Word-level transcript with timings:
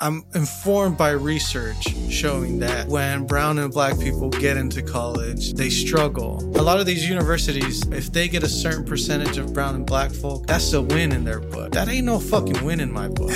I'm 0.00 0.24
informed 0.36 0.96
by 0.96 1.10
research 1.10 1.92
showing 2.08 2.60
that 2.60 2.86
when 2.86 3.26
brown 3.26 3.58
and 3.58 3.72
black 3.72 3.98
people 3.98 4.30
get 4.30 4.56
into 4.56 4.80
college, 4.80 5.54
they 5.54 5.70
struggle. 5.70 6.38
A 6.56 6.62
lot 6.62 6.78
of 6.78 6.86
these 6.86 7.08
universities, 7.08 7.84
if 7.88 8.12
they 8.12 8.28
get 8.28 8.44
a 8.44 8.48
certain 8.48 8.84
percentage 8.84 9.38
of 9.38 9.52
brown 9.52 9.74
and 9.74 9.84
black 9.84 10.12
folk, 10.12 10.46
that's 10.46 10.72
a 10.72 10.80
win 10.80 11.10
in 11.10 11.24
their 11.24 11.40
book. 11.40 11.72
That 11.72 11.88
ain't 11.88 12.06
no 12.06 12.20
fucking 12.20 12.64
win 12.64 12.78
in 12.78 12.92
my 12.92 13.08
book. 13.08 13.30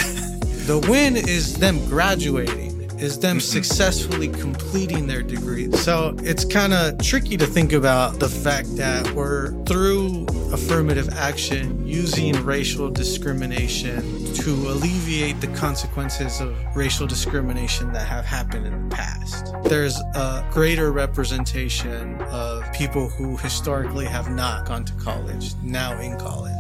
the 0.67 0.79
win 0.89 1.17
is 1.17 1.59
them 1.59 1.85
graduating 1.87 2.72
is 3.03 3.19
them 3.19 3.41
successfully 3.41 4.29
completing 4.29 5.09
their 5.09 5.23
degree. 5.23 5.71
So 5.73 6.15
it's 6.21 6.45
kind 6.45 6.73
of 6.73 6.99
tricky 6.99 7.37
to 7.37 7.47
think 7.47 7.73
about 7.73 8.21
the 8.21 8.29
fact 8.29 8.77
that 8.77 9.11
we're 9.11 9.51
through 9.65 10.27
affirmative 10.53 11.09
action 11.15 11.85
using 11.85 12.35
racial 12.45 12.89
discrimination 12.91 14.33
to 14.35 14.51
alleviate 14.51 15.41
the 15.41 15.49
consequences 15.49 16.41
of 16.41 16.55
racial 16.77 17.07
discrimination 17.07 17.93
that 17.93 18.07
have 18.07 18.25
happened 18.25 18.67
in 18.67 18.89
the 18.89 18.95
past. 18.95 19.53
There's 19.65 19.99
a 20.15 20.47
greater 20.53 20.93
representation 20.93 22.21
of 22.23 22.71
people 22.73 23.09
who 23.09 23.37
historically 23.37 24.05
have 24.05 24.31
not 24.31 24.67
gone 24.67 24.85
to 24.85 24.93
college, 24.95 25.55
now 25.63 25.99
in 26.01 26.19
college, 26.19 26.53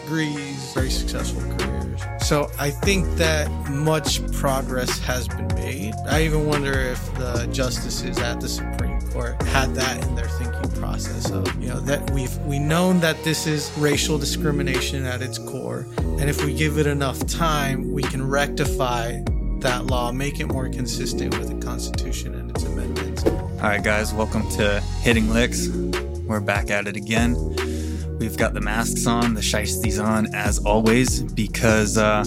degrees, 0.00 0.72
very 0.72 0.90
successful 0.90 1.42
careers. 1.58 2.00
So 2.20 2.50
I 2.58 2.70
think 2.70 3.06
that 3.16 3.50
much 3.70 4.26
progress 4.32 4.98
has 5.00 5.28
been 5.28 5.48
made. 5.48 5.73
I 6.06 6.22
even 6.22 6.46
wonder 6.46 6.72
if 6.72 7.14
the 7.16 7.48
justices 7.52 8.18
at 8.18 8.40
the 8.40 8.48
Supreme 8.48 9.00
Court 9.10 9.42
had 9.42 9.74
that 9.74 10.04
in 10.06 10.14
their 10.14 10.28
thinking 10.28 10.70
process 10.80 11.30
of, 11.30 11.52
you 11.60 11.68
know, 11.68 11.80
that 11.80 12.10
we've 12.12 12.36
we 12.38 12.58
known 12.58 13.00
that 13.00 13.22
this 13.24 13.46
is 13.46 13.72
racial 13.76 14.16
discrimination 14.16 15.04
at 15.04 15.20
its 15.20 15.38
core. 15.38 15.86
And 15.98 16.30
if 16.30 16.44
we 16.44 16.54
give 16.54 16.78
it 16.78 16.86
enough 16.86 17.26
time, 17.26 17.92
we 17.92 18.02
can 18.02 18.26
rectify 18.26 19.20
that 19.58 19.86
law, 19.86 20.12
make 20.12 20.38
it 20.38 20.46
more 20.46 20.68
consistent 20.68 21.36
with 21.38 21.48
the 21.48 21.66
Constitution 21.66 22.34
and 22.34 22.50
its 22.50 22.64
amendments. 22.64 23.24
All 23.24 23.60
right, 23.60 23.82
guys, 23.82 24.14
welcome 24.14 24.48
to 24.52 24.80
Hittin' 25.02 25.32
Licks. 25.32 25.68
We're 26.26 26.40
back 26.40 26.70
at 26.70 26.86
it 26.86 26.96
again. 26.96 27.34
We've 28.18 28.36
got 28.36 28.54
the 28.54 28.60
masks 28.60 29.06
on, 29.08 29.34
the 29.34 29.40
shiesties 29.40 30.02
on, 30.02 30.32
as 30.34 30.58
always, 30.60 31.22
because 31.22 31.98
uh, 31.98 32.24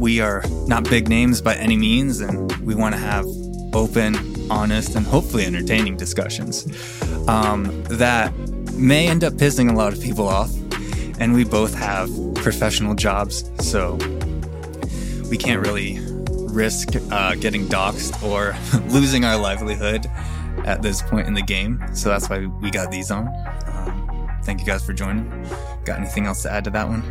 we 0.00 0.20
are 0.20 0.42
not 0.66 0.88
big 0.88 1.08
names 1.08 1.40
by 1.40 1.54
any 1.56 1.76
means, 1.76 2.20
and 2.20 2.50
we 2.58 2.74
want 2.74 2.94
to 2.94 3.00
have 3.00 3.24
open, 3.72 4.14
honest, 4.50 4.94
and 4.94 5.06
hopefully 5.06 5.44
entertaining 5.44 5.96
discussions 5.96 6.66
um, 7.28 7.82
that 7.84 8.36
may 8.74 9.08
end 9.08 9.24
up 9.24 9.32
pissing 9.34 9.70
a 9.70 9.74
lot 9.74 9.92
of 9.92 10.00
people 10.00 10.28
off. 10.28 10.50
And 11.20 11.32
we 11.32 11.44
both 11.44 11.74
have 11.74 12.10
professional 12.34 12.94
jobs, 12.94 13.50
so 13.60 13.94
we 15.30 15.36
can't 15.36 15.64
really 15.64 15.98
risk 16.54 16.94
uh, 17.10 17.34
getting 17.36 17.66
doxxed 17.66 18.22
or 18.22 18.56
losing 18.92 19.24
our 19.24 19.36
livelihood 19.36 20.06
at 20.64 20.82
this 20.82 21.02
point 21.02 21.26
in 21.26 21.34
the 21.34 21.42
game. 21.42 21.82
So 21.94 22.08
that's 22.08 22.28
why 22.28 22.46
we 22.46 22.70
got 22.70 22.90
these 22.90 23.10
on. 23.10 23.28
Um, 23.66 24.30
thank 24.44 24.60
you 24.60 24.66
guys 24.66 24.84
for 24.84 24.92
joining. 24.92 25.28
Got 25.84 25.98
anything 25.98 26.26
else 26.26 26.42
to 26.42 26.52
add 26.52 26.64
to 26.64 26.70
that 26.70 26.88
one? 26.88 27.02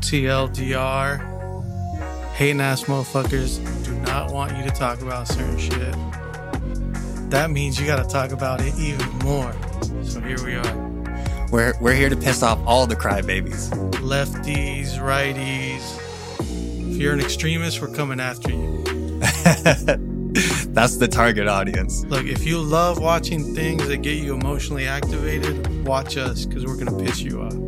TLDR, 0.00 1.31
hating 2.42 2.60
ass 2.60 2.82
motherfuckers 2.86 3.62
do 3.84 3.94
not 4.00 4.32
want 4.32 4.56
you 4.56 4.64
to 4.64 4.70
talk 4.70 5.00
about 5.00 5.28
certain 5.28 5.56
shit. 5.56 5.94
That 7.30 7.52
means 7.52 7.78
you 7.78 7.86
gotta 7.86 8.02
talk 8.02 8.32
about 8.32 8.60
it 8.60 8.74
even 8.80 9.08
more. 9.18 9.54
So 10.02 10.20
here 10.20 10.44
we 10.44 10.56
are. 10.56 11.46
We're, 11.52 11.72
we're 11.80 11.94
here 11.94 12.08
to 12.08 12.16
piss 12.16 12.42
off 12.42 12.58
all 12.66 12.88
the 12.88 12.96
crybabies. 12.96 13.70
Lefties, 14.00 14.98
righties. 14.98 16.00
If 16.90 16.96
you're 16.96 17.14
an 17.14 17.20
extremist, 17.20 17.80
we're 17.80 17.94
coming 17.94 18.18
after 18.18 18.50
you. 18.50 18.82
That's 20.72 20.96
the 20.96 21.06
target 21.08 21.46
audience. 21.46 22.04
Look, 22.06 22.26
if 22.26 22.44
you 22.44 22.58
love 22.58 22.98
watching 22.98 23.54
things 23.54 23.86
that 23.86 23.98
get 23.98 24.20
you 24.20 24.34
emotionally 24.34 24.88
activated, 24.88 25.86
watch 25.86 26.16
us 26.16 26.44
because 26.44 26.66
we're 26.66 26.76
gonna 26.76 26.98
piss 27.04 27.20
you 27.20 27.40
off. 27.40 27.61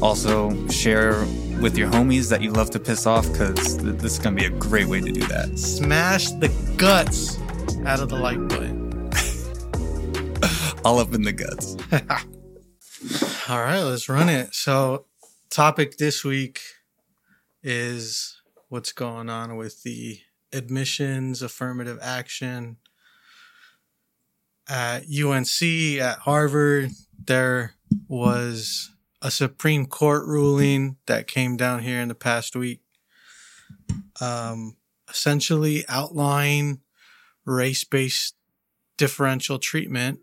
Also, 0.00 0.68
share 0.68 1.24
with 1.60 1.76
your 1.76 1.90
homies 1.90 2.30
that 2.30 2.40
you 2.40 2.52
love 2.52 2.70
to 2.70 2.78
piss 2.78 3.04
off 3.04 3.30
because 3.32 3.76
th- 3.78 3.96
this 3.96 4.12
is 4.12 4.18
going 4.20 4.36
to 4.36 4.40
be 4.40 4.46
a 4.46 4.58
great 4.58 4.86
way 4.86 5.00
to 5.00 5.10
do 5.10 5.20
that. 5.22 5.58
Smash 5.58 6.30
the 6.32 6.48
guts 6.76 7.36
out 7.84 7.98
of 8.00 8.08
the 8.08 8.16
like 8.16 8.38
button. 8.48 9.10
All 10.84 11.00
up 11.00 11.12
in 11.12 11.22
the 11.22 11.32
guts. 11.32 11.76
All 13.50 13.58
right, 13.58 13.82
let's 13.82 14.08
run 14.08 14.28
it. 14.28 14.54
So, 14.54 15.06
topic 15.50 15.96
this 15.96 16.24
week 16.24 16.60
is 17.62 18.40
what's 18.68 18.92
going 18.92 19.28
on 19.28 19.56
with 19.56 19.82
the 19.82 20.20
admissions, 20.52 21.42
affirmative 21.42 21.98
action 22.00 22.76
at 24.68 25.04
UNC, 25.10 25.62
at 26.00 26.18
Harvard. 26.20 26.90
There 27.24 27.74
was 28.06 28.90
a 29.20 29.30
Supreme 29.30 29.86
Court 29.86 30.26
ruling 30.26 30.96
that 31.06 31.26
came 31.26 31.56
down 31.56 31.82
here 31.82 32.00
in 32.00 32.08
the 32.08 32.14
past 32.14 32.54
week, 32.54 32.80
um, 34.20 34.76
essentially 35.08 35.84
outlining 35.88 36.80
race 37.44 37.84
based 37.84 38.34
differential 38.96 39.58
treatment 39.58 40.20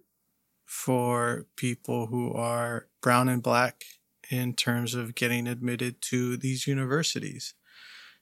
for 0.65 1.45
people 1.55 2.07
who 2.07 2.33
are 2.33 2.87
brown 3.01 3.29
and 3.29 3.43
black 3.43 3.83
in 4.29 4.53
terms 4.53 4.93
of 4.93 5.15
getting 5.15 5.47
admitted 5.47 6.01
to 6.01 6.37
these 6.37 6.67
universities. 6.67 7.53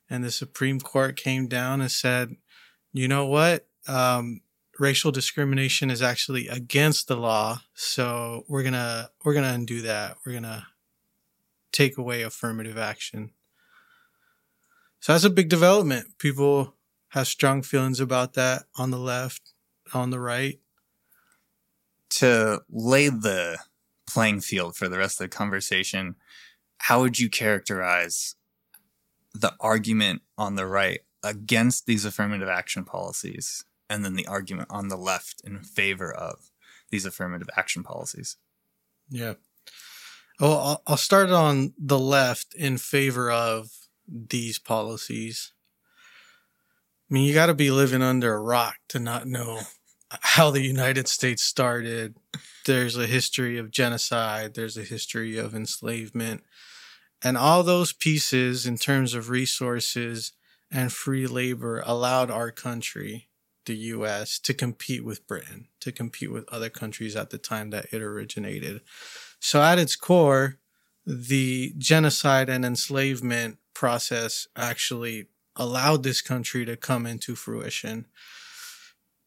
And 0.09 0.23
the 0.23 0.31
Supreme 0.31 0.79
Court 0.79 1.15
came 1.15 1.47
down 1.47 1.81
and 1.81 1.91
said, 1.91 2.35
you 2.91 3.07
know 3.07 3.25
what? 3.25 3.67
Um, 3.87 4.41
racial 4.83 5.11
discrimination 5.13 5.89
is 5.89 6.01
actually 6.01 6.49
against 6.49 7.07
the 7.07 7.15
law. 7.15 7.61
So 7.73 8.43
we're 8.49 8.63
gonna 8.63 9.09
we're 9.23 9.33
gonna 9.33 9.53
undo 9.53 9.81
that. 9.83 10.17
We're 10.25 10.33
gonna 10.33 10.67
take 11.71 11.97
away 11.97 12.21
affirmative 12.21 12.77
action. 12.77 13.31
So 14.99 15.13
that's 15.13 15.23
a 15.23 15.29
big 15.29 15.47
development. 15.47 16.17
People 16.17 16.75
have 17.09 17.27
strong 17.27 17.61
feelings 17.61 18.01
about 18.01 18.33
that 18.33 18.63
on 18.75 18.91
the 18.91 18.99
left, 18.99 19.53
on 19.93 20.09
the 20.09 20.19
right. 20.19 20.59
To 22.17 22.61
lay 22.69 23.07
the 23.07 23.57
playing 24.05 24.41
field 24.41 24.75
for 24.75 24.89
the 24.89 24.97
rest 24.97 25.19
of 25.19 25.29
the 25.29 25.35
conversation, 25.35 26.15
how 26.79 26.99
would 26.99 27.19
you 27.19 27.29
characterize 27.29 28.35
the 29.33 29.53
argument 29.61 30.21
on 30.37 30.55
the 30.55 30.67
right 30.67 30.99
against 31.23 31.85
these 31.85 32.03
affirmative 32.03 32.49
action 32.49 32.83
policies 32.83 33.63
and 33.89 34.03
then 34.03 34.15
the 34.15 34.27
argument 34.27 34.69
on 34.71 34.87
the 34.87 34.97
left 34.97 35.41
in 35.43 35.59
favor 35.59 36.13
of 36.13 36.51
these 36.89 37.05
affirmative 37.05 37.49
action 37.55 37.83
policies? 37.83 38.37
Yeah. 39.09 39.33
Well, 40.39 40.59
I'll, 40.59 40.83
I'll 40.87 40.97
start 40.97 41.29
on 41.29 41.73
the 41.77 41.99
left 41.99 42.53
in 42.55 42.77
favor 42.77 43.31
of 43.31 43.69
these 44.07 44.59
policies. 44.59 45.53
I 47.09 47.13
mean, 47.13 47.25
you 47.25 47.33
got 47.33 47.47
to 47.47 47.53
be 47.53 47.71
living 47.71 48.01
under 48.01 48.33
a 48.33 48.41
rock 48.41 48.77
to 48.89 48.99
not 48.99 49.27
know 49.27 49.61
how 50.21 50.51
the 50.51 50.61
United 50.61 51.07
States 51.07 51.43
started. 51.43 52.15
There's 52.65 52.97
a 52.97 53.07
history 53.07 53.57
of 53.57 53.71
genocide, 53.71 54.53
there's 54.53 54.77
a 54.77 54.83
history 54.83 55.37
of 55.37 55.53
enslavement. 55.53 56.43
And 57.23 57.37
all 57.37 57.63
those 57.63 57.93
pieces, 57.93 58.65
in 58.65 58.77
terms 58.77 59.13
of 59.13 59.29
resources 59.29 60.33
and 60.71 60.91
free 60.91 61.25
labor, 61.25 61.81
allowed 61.85 62.29
our 62.29 62.51
country, 62.51 63.29
the 63.65 63.75
US, 63.75 64.39
to 64.39 64.53
compete 64.53 65.03
with 65.03 65.27
Britain, 65.27 65.67
to 65.79 65.91
compete 65.91 66.31
with 66.31 66.47
other 66.49 66.69
countries 66.69 67.15
at 67.15 67.29
the 67.29 67.37
time 67.37 67.69
that 67.71 67.87
it 67.91 68.01
originated. 68.01 68.81
So, 69.39 69.61
at 69.61 69.79
its 69.79 69.95
core, 69.95 70.59
the 71.05 71.73
genocide 71.77 72.49
and 72.49 72.63
enslavement 72.63 73.57
process 73.73 74.47
actually 74.55 75.27
allowed 75.55 76.03
this 76.03 76.21
country 76.21 76.65
to 76.65 76.77
come 76.77 77.05
into 77.05 77.35
fruition. 77.35 78.05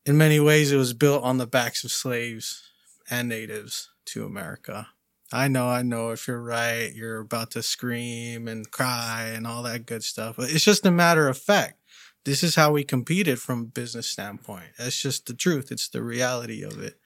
In 0.04 0.16
many 0.16 0.40
ways, 0.40 0.72
it 0.72 0.76
was 0.76 0.92
built 0.92 1.22
on 1.22 1.38
the 1.38 1.46
backs 1.46 1.84
of 1.84 1.92
slaves 1.92 2.62
and 3.10 3.28
natives 3.28 3.90
to 4.06 4.24
America. 4.24 4.88
I 5.32 5.48
know, 5.48 5.68
I 5.68 5.82
know 5.82 6.10
if 6.10 6.28
you're 6.28 6.42
right, 6.42 6.92
you're 6.94 7.18
about 7.18 7.50
to 7.52 7.62
scream 7.62 8.46
and 8.46 8.70
cry 8.70 9.32
and 9.34 9.46
all 9.46 9.64
that 9.64 9.86
good 9.86 10.04
stuff, 10.04 10.36
but 10.36 10.50
it's 10.50 10.64
just 10.64 10.86
a 10.86 10.90
matter 10.90 11.28
of 11.28 11.36
fact. 11.36 11.80
This 12.26 12.42
is 12.42 12.56
how 12.56 12.72
we 12.72 12.84
competed 12.84 13.38
from 13.38 13.60
a 13.62 13.64
business 13.64 14.08
standpoint. 14.08 14.66
That's 14.78 15.00
just 15.00 15.26
the 15.26 15.32
truth. 15.34 15.70
It's 15.72 15.88
the 15.88 16.02
reality 16.02 16.62
of 16.62 16.78
it. 16.82 16.98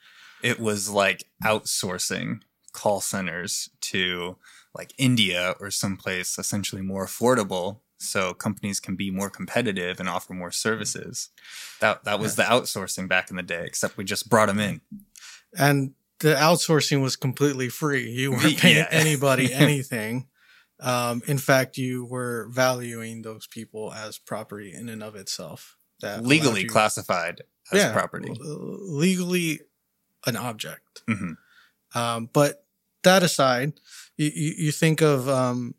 It 0.43 0.59
was 0.59 0.89
like 0.89 1.25
outsourcing 1.45 2.41
call 2.73 3.01
centers 3.01 3.69
to 3.83 4.37
like 4.75 4.93
India 4.99 5.55
or 5.61 5.71
someplace 5.71 6.39
essentially 6.39 6.83
more 6.83 7.07
affordable 7.07 7.81
so 7.99 8.33
companies 8.33 8.81
can 8.81 8.97
be 8.97 9.11
more 9.11 9.29
competitive 9.29 10.01
and 10.01 10.09
offer 10.09 10.33
more 10.33 10.51
services. 10.51 11.29
That 11.81 12.05
that 12.05 12.19
was 12.19 12.37
the 12.37 12.45
outsourcing 12.45 13.07
back 13.09 13.29
in 13.31 13.37
the 13.37 13.43
day, 13.43 13.65
except 13.67 13.99
we 13.99 14.05
just 14.05 14.31
brought 14.31 14.47
them 14.47 14.59
in. 14.59 14.81
And 15.59 15.93
the 16.21 16.35
outsourcing 16.35 17.03
was 17.03 17.17
completely 17.17 17.69
free. 17.69 18.09
You 18.11 18.31
weren't 18.33 18.57
paying 18.59 18.77
Yeah. 18.77 18.89
anybody 18.91 19.53
anything. 19.53 20.29
Um, 20.81 21.23
in 21.27 21.39
fact, 21.39 21.77
you 21.77 22.05
were 22.05 22.49
valuing 22.51 23.23
those 23.23 23.47
people 23.47 23.93
as 23.93 24.19
property 24.19 24.73
in 24.73 24.89
and 24.89 25.03
of 25.03 25.15
itself. 25.15 25.77
That 26.01 26.25
Legally 26.25 26.63
you- 26.63 26.69
classified 26.71 27.43
as 27.73 27.93
property. 27.93 28.31
l- 28.31 28.37
legally 28.97 29.61
an 30.27 30.37
object. 30.37 31.03
hmm 31.07 31.33
Um, 31.95 32.29
but 32.33 32.65
that 33.03 33.23
aside, 33.23 33.75
you, 34.17 34.31
you, 34.35 34.55
you 34.59 34.73
think 34.73 35.01
of 35.03 35.29
um, 35.29 35.75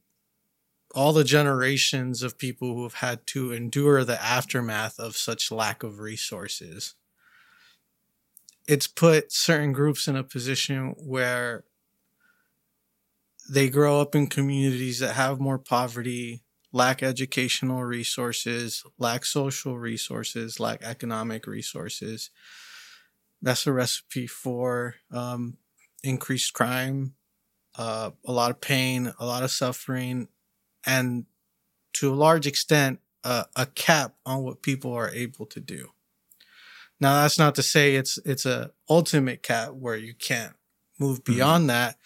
all 0.94 1.14
the 1.14 1.24
generations 1.24 2.22
of 2.24 2.38
people 2.38 2.76
who 2.76 2.84
have 2.84 2.96
had 2.96 3.26
to 3.28 3.52
endure 3.52 4.04
the 4.04 4.22
aftermath 4.22 5.00
of 5.00 5.16
such 5.18 5.52
lack 5.52 5.84
of 5.84 6.00
resources. 6.00 6.96
It's 8.68 8.88
put 8.88 9.32
certain 9.32 9.72
groups 9.74 10.08
in 10.08 10.16
a 10.16 10.24
position 10.24 10.94
where 10.98 11.64
they 13.52 13.70
grow 13.70 14.00
up 14.00 14.16
in 14.16 14.28
communities 14.28 15.00
that 15.00 15.16
have 15.16 15.42
more 15.42 15.60
poverty, 15.60 16.42
lack 16.72 17.04
educational 17.04 17.84
resources, 17.84 18.82
lack 18.98 19.26
social 19.26 19.78
resources, 19.78 20.58
lack 20.58 20.82
economic 20.84 21.46
resources. 21.46 22.30
That's 23.42 23.68
a 23.68 23.74
recipe 23.74 24.26
for 24.26 24.96
um, 25.12 25.58
increased 26.02 26.54
crime, 26.54 27.16
uh, 27.78 28.12
a 28.26 28.32
lot 28.32 28.52
of 28.52 28.62
pain, 28.62 29.12
a 29.20 29.26
lot 29.26 29.44
of 29.44 29.52
suffering, 29.52 30.30
and 30.86 31.26
to 31.96 32.14
a 32.14 32.16
large 32.16 32.48
extent, 32.48 33.02
uh, 33.26 33.44
a 33.58 33.66
cap 33.66 34.16
on 34.26 34.44
what 34.44 34.62
people 34.62 34.94
are 34.94 35.10
able 35.10 35.46
to 35.48 35.60
do. 35.60 35.90
Now, 37.02 37.22
that's 37.22 37.38
not 37.38 37.56
to 37.56 37.64
say 37.64 37.96
it's 37.96 38.18
it's 38.24 38.46
a 38.46 38.72
ultimate 38.90 39.44
cap 39.44 39.74
where 39.74 39.98
you 39.98 40.14
can't 40.14 40.54
move 40.98 41.26
beyond 41.26 41.70
that, 41.70 41.98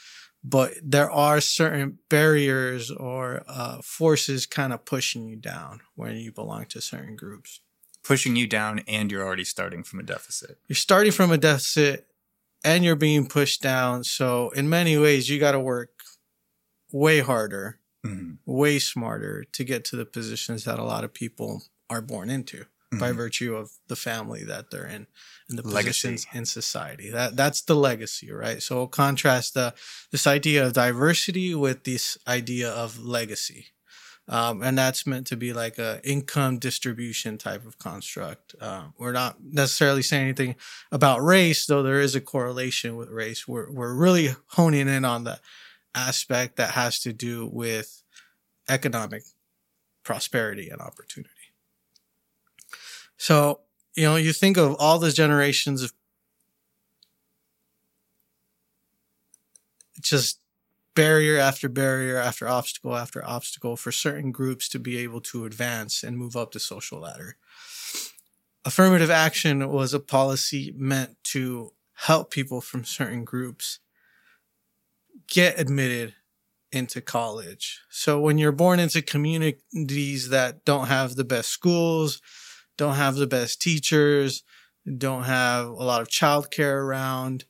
but 0.47 0.73
there 0.83 1.09
are 1.09 1.41
certain 1.41 1.97
barriers 2.07 2.91
or 2.91 3.43
uh, 3.47 3.81
forces 3.81 4.45
kind 4.45 4.71
of 4.71 4.85
pushing 4.85 5.27
you 5.27 5.35
down 5.35 5.81
when 5.95 6.17
you 6.17 6.31
belong 6.31 6.65
to 6.67 6.81
certain 6.81 7.15
groups. 7.15 7.61
Pushing 8.03 8.35
you 8.35 8.45
down, 8.45 8.81
and 8.87 9.11
you're 9.11 9.25
already 9.25 9.43
starting 9.43 9.81
from 9.81 9.99
a 9.99 10.03
deficit. 10.03 10.59
You're 10.67 10.75
starting 10.75 11.11
from 11.11 11.31
a 11.31 11.39
deficit 11.39 12.05
and 12.63 12.85
you're 12.85 12.95
being 12.95 13.25
pushed 13.25 13.63
down. 13.63 14.03
So 14.03 14.51
in 14.51 14.69
many 14.69 14.95
ways, 14.95 15.27
you 15.27 15.39
got 15.39 15.53
to 15.53 15.59
work 15.59 15.89
way 16.91 17.19
harder, 17.21 17.79
hmm 18.03 18.33
way 18.45 18.77
smarter 18.77 19.43
to 19.51 19.63
get 19.63 19.83
to 19.85 19.95
the 19.95 20.05
positions 20.05 20.65
that 20.65 20.77
a 20.77 20.83
lot 20.83 21.03
of 21.03 21.11
people 21.11 21.63
are 21.89 22.01
born 22.01 22.29
into 22.29 22.65
by 22.91 23.11
Mhm. 23.11 23.15
virtue 23.17 23.55
of 23.55 23.71
the 23.87 23.95
family 23.95 24.43
that 24.43 24.69
they're 24.71 24.85
in 24.87 25.07
and 25.49 25.57
the 25.59 25.67
Legacy. 25.67 26.07
positions 26.09 26.27
in 26.33 26.45
society. 26.45 27.09
That 27.09 27.35
that's 27.35 27.61
the 27.61 27.75
legacy, 27.75 28.31
right? 28.31 28.61
So 28.63 28.77
we'll 28.77 28.87
contrast 28.87 29.53
the 29.53 29.73
this 30.11 30.25
idea 30.27 30.65
of 30.65 30.73
diversity 30.73 31.53
with 31.55 31.83
this 31.83 32.17
idea 32.27 32.69
of 32.71 32.99
legacy. 32.99 33.67
Um, 34.27 34.63
and 34.63 34.75
that's 34.75 35.05
meant 35.05 35.27
to 35.27 35.37
be 35.37 35.53
like 35.53 35.77
a 35.77 36.01
income 36.03 36.57
distribution 36.57 37.37
type 37.37 37.63
of 37.65 37.77
construct. 37.77 38.55
Uh, 38.59 38.87
we're 38.97 39.11
not 39.11 39.37
necessarily 39.43 40.01
saying 40.01 40.23
anything 40.23 40.55
about 40.91 41.19
race, 41.23 41.67
though 41.67 41.83
there 41.83 42.01
is 42.01 42.15
a 42.15 42.21
correlation 42.21 42.95
with 42.95 43.09
race. 43.09 43.47
We're 43.47 43.69
we're 43.69 43.93
really 43.93 44.35
honing 44.47 44.87
in 44.87 45.05
on 45.05 45.25
the 45.25 45.39
aspect 45.93 46.55
that 46.55 46.71
has 46.71 46.99
to 47.01 47.13
do 47.13 47.45
with 47.45 48.01
economic 48.67 49.23
prosperity 50.03 50.69
and 50.69 50.81
opportunity. 50.81 51.29
So, 53.17 53.61
you 53.95 54.03
know, 54.03 54.15
you 54.15 54.33
think 54.33 54.57
of 54.57 54.75
all 54.79 54.99
those 54.99 55.13
generations 55.13 55.81
of 55.81 55.93
just 60.01 60.39
barrier 60.95 61.37
after 61.37 61.67
barrier 61.67 62.17
after 62.17 62.47
obstacle 62.47 62.95
after 62.95 63.23
obstacle 63.25 63.75
for 63.75 63.91
certain 63.91 64.31
groups 64.31 64.69
to 64.69 64.79
be 64.79 64.97
able 64.97 65.21
to 65.21 65.45
advance 65.45 66.03
and 66.03 66.17
move 66.17 66.35
up 66.35 66.51
the 66.51 66.59
social 66.59 66.99
ladder. 66.99 67.35
Affirmative 68.63 69.11
action 69.11 69.69
was 69.69 69.93
a 69.93 69.99
policy 69.99 70.73
meant 70.75 71.17
to 71.23 71.73
help 71.93 72.31
people 72.31 72.61
from 72.61 72.83
certain 72.83 73.23
groups 73.23 73.79
get 75.27 75.59
admitted 75.59 76.15
into 76.71 77.01
college. 77.01 77.81
So 77.89 78.19
when 78.19 78.37
you're 78.37 78.51
born 78.51 78.79
into 78.79 79.01
communities 79.01 80.29
that 80.29 80.65
don't 80.65 80.87
have 80.87 81.15
the 81.15 81.23
best 81.23 81.49
schools, 81.49 82.21
don't 82.77 82.95
have 82.95 83.15
the 83.15 83.27
best 83.27 83.61
teachers, 83.61 84.43
don't 84.97 85.23
have 85.23 85.67
a 85.67 85.83
lot 85.83 86.01
of 86.01 86.07
childcare 86.07 86.81
around, 86.81 87.45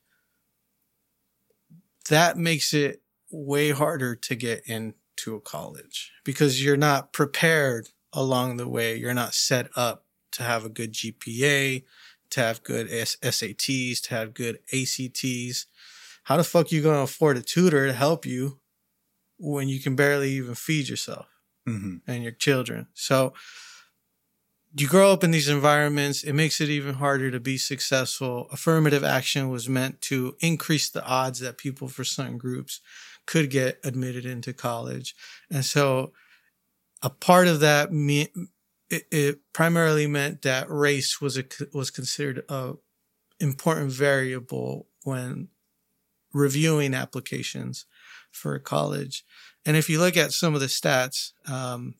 that 2.09 2.37
makes 2.37 2.73
it 2.73 3.01
way 3.31 3.71
harder 3.71 4.15
to 4.15 4.35
get 4.35 4.63
into 4.67 5.35
a 5.35 5.41
college 5.41 6.11
because 6.23 6.63
you're 6.63 6.77
not 6.77 7.11
prepared 7.11 7.89
along 8.13 8.57
the 8.57 8.67
way. 8.67 8.95
You're 8.95 9.13
not 9.13 9.33
set 9.33 9.69
up 9.75 10.05
to 10.33 10.43
have 10.43 10.65
a 10.65 10.69
good 10.69 10.93
GPA, 10.93 11.83
to 12.31 12.39
have 12.39 12.63
good 12.63 12.87
SATs, 12.89 14.01
to 14.01 14.15
have 14.15 14.33
good 14.33 14.59
ACTs. 14.71 15.65
How 16.23 16.37
the 16.37 16.43
fuck 16.43 16.71
you 16.71 16.81
gonna 16.81 16.99
afford 16.99 17.37
a 17.37 17.41
tutor 17.41 17.87
to 17.87 17.93
help 17.93 18.25
you 18.25 18.59
when 19.37 19.67
you 19.67 19.79
can 19.79 19.95
barely 19.95 20.31
even 20.31 20.55
feed 20.55 20.89
yourself? 20.89 21.27
hmm 21.65 21.97
and 22.05 22.21
your 22.21 22.31
children. 22.31 22.87
So 22.93 23.33
you 24.77 24.87
grow 24.89 25.11
up 25.11 25.23
in 25.23 25.31
these 25.31 25.47
environments, 25.47 26.23
it 26.23 26.33
makes 26.33 26.59
it 26.59 26.69
even 26.69 26.95
harder 26.95 27.31
to 27.31 27.39
be 27.39 27.57
successful. 27.57 28.49
Affirmative 28.51 29.05
action 29.05 29.49
was 29.49 29.69
meant 29.69 30.01
to 30.01 30.35
increase 30.41 30.89
the 30.89 31.05
odds 31.05 31.39
that 31.39 31.57
people 31.57 31.87
for 31.87 32.03
certain 32.03 32.37
groups 32.37 32.81
could 33.25 33.49
get 33.49 33.79
admitted 33.85 34.25
into 34.25 34.51
college. 34.53 35.15
And 35.49 35.63
so 35.63 36.11
a 37.01 37.09
part 37.09 37.47
of 37.47 37.61
that 37.61 37.93
me- 37.93 38.33
it, 38.89 39.07
it 39.11 39.39
primarily 39.53 40.07
meant 40.07 40.41
that 40.41 40.69
race 40.69 41.21
was 41.21 41.37
a 41.37 41.45
was 41.73 41.89
considered 41.89 42.43
a 42.49 42.73
important 43.39 43.91
variable 43.91 44.87
when 45.03 45.47
reviewing 46.33 46.93
applications 46.93 47.85
for 48.29 48.59
college. 48.59 49.23
And 49.65 49.77
if 49.77 49.89
you 49.89 49.99
look 49.99 50.17
at 50.17 50.33
some 50.33 50.53
of 50.53 50.61
the 50.61 50.67
stats, 50.67 51.31
um, 51.47 51.95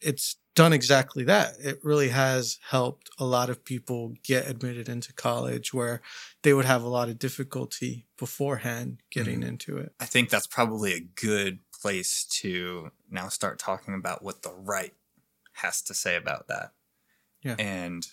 it's 0.00 0.36
done 0.54 0.72
exactly 0.72 1.24
that. 1.24 1.54
It 1.60 1.80
really 1.82 2.08
has 2.10 2.58
helped 2.68 3.10
a 3.18 3.24
lot 3.24 3.48
of 3.50 3.64
people 3.64 4.14
get 4.22 4.46
admitted 4.48 4.88
into 4.88 5.12
college 5.12 5.72
where 5.72 6.02
they 6.42 6.52
would 6.52 6.64
have 6.66 6.82
a 6.82 6.88
lot 6.88 7.08
of 7.08 7.18
difficulty 7.18 8.06
beforehand 8.18 9.02
getting 9.10 9.40
Mhm. 9.40 9.46
into 9.48 9.78
it. 9.78 9.94
I 9.98 10.04
think 10.06 10.28
that's 10.28 10.46
probably 10.46 10.92
a 10.92 11.00
good 11.00 11.60
place 11.72 12.24
to 12.24 12.92
now 13.10 13.28
start 13.28 13.58
talking 13.58 13.94
about 13.94 14.22
what 14.22 14.42
the 14.42 14.52
right 14.52 14.94
has 15.52 15.82
to 15.82 15.94
say 15.94 16.16
about 16.16 16.48
that. 16.48 16.72
Yeah. 17.42 17.56
And 17.58 18.06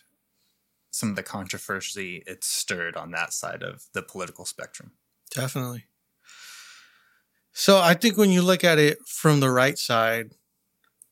some 0.91 1.09
of 1.09 1.15
the 1.15 1.23
controversy 1.23 2.23
it's 2.25 2.47
stirred 2.47 2.95
on 2.95 3.11
that 3.11 3.33
side 3.33 3.61
of 3.63 3.85
the 3.93 4.01
political 4.01 4.45
spectrum. 4.45 4.93
Definitely. 5.29 5.85
So 7.53 7.79
I 7.79 7.93
think 7.93 8.17
when 8.17 8.31
you 8.31 8.41
look 8.41 8.63
at 8.63 8.79
it 8.79 8.99
from 9.07 9.39
the 9.39 9.49
right 9.51 9.77
side, 9.77 10.35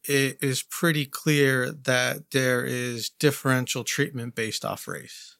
it 0.07 0.37
is 0.41 0.63
pretty 0.63 1.05
clear 1.05 1.71
that 1.71 2.31
there 2.31 2.63
is 2.65 3.09
differential 3.09 3.83
treatment 3.83 4.35
based 4.35 4.65
off 4.65 4.87
race. 4.87 5.35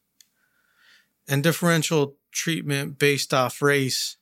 And 1.28 1.44
differential 1.44 2.16
treatment 2.32 3.00
based 3.00 3.34
off 3.34 3.62
race 3.62 4.18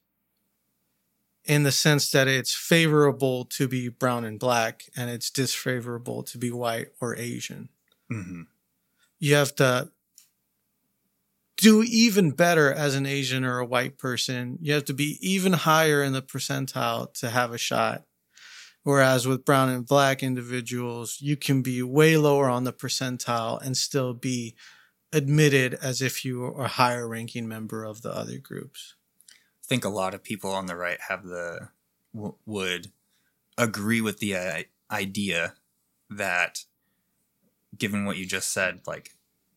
in 1.44 1.64
the 1.64 1.72
sense 1.72 2.10
that 2.12 2.28
it's 2.28 2.56
favorable 2.56 3.46
to 3.46 3.68
be 3.68 3.90
brown 3.90 4.26
and 4.26 4.40
black 4.40 4.84
and 4.96 5.10
it's 5.10 5.30
disfavorable 5.30 6.24
to 6.24 6.38
be 6.38 6.50
white 6.50 6.88
or 7.00 7.16
Asian 7.16 7.70
hmm 8.10 8.44
you 9.20 9.34
have 9.34 9.56
to 9.56 9.90
do 11.58 11.84
even 11.84 12.32
better 12.32 12.72
as 12.72 12.96
an 12.96 13.06
Asian 13.06 13.44
or 13.46 13.60
a 13.60 13.66
white 13.66 13.98
person. 13.98 14.58
You 14.62 14.74
have 14.74 14.86
to 14.86 14.94
be 14.94 15.18
even 15.22 15.54
higher 15.54 16.04
in 16.04 16.14
the 16.14 16.22
percentile 16.22 17.14
to 17.16 17.30
have 17.30 17.54
a 17.54 17.58
shot. 17.58 18.04
Whereas 18.86 19.28
with 19.28 19.46
brown 19.46 19.70
and 19.70 19.84
black 19.84 20.22
individuals, 20.22 21.18
you 21.20 21.36
can 21.36 21.64
be 21.64 21.82
way 21.82 22.18
lower 22.18 22.48
on 22.48 22.66
the 22.66 22.72
percentile 22.72 23.60
and 23.60 23.76
still 23.76 24.14
be 24.14 24.54
admitted 25.12 25.74
as 25.82 26.04
if 26.04 26.24
you 26.24 26.44
are 26.44 26.66
a 26.66 26.68
higher 26.68 27.08
ranking 27.08 27.48
member 27.48 27.84
of 27.84 28.04
the 28.04 28.16
other 28.16 28.38
groups. 28.38 28.94
I 29.32 29.66
think 29.66 29.86
a 29.86 29.90
lot 29.90 30.14
of 30.14 30.24
people 30.24 30.52
on 30.52 30.68
the 30.68 30.76
right 30.76 31.00
have 31.10 31.24
the 31.24 31.70
w- 32.14 32.36
would 32.46 32.92
agree 33.58 34.02
with 34.02 34.20
the 34.20 34.36
uh, 34.36 34.62
idea 34.92 35.56
that 36.12 36.66
given 37.76 38.06
what 38.06 38.18
you 38.18 38.28
just 38.28 38.54
said 38.54 38.82
like 38.86 39.16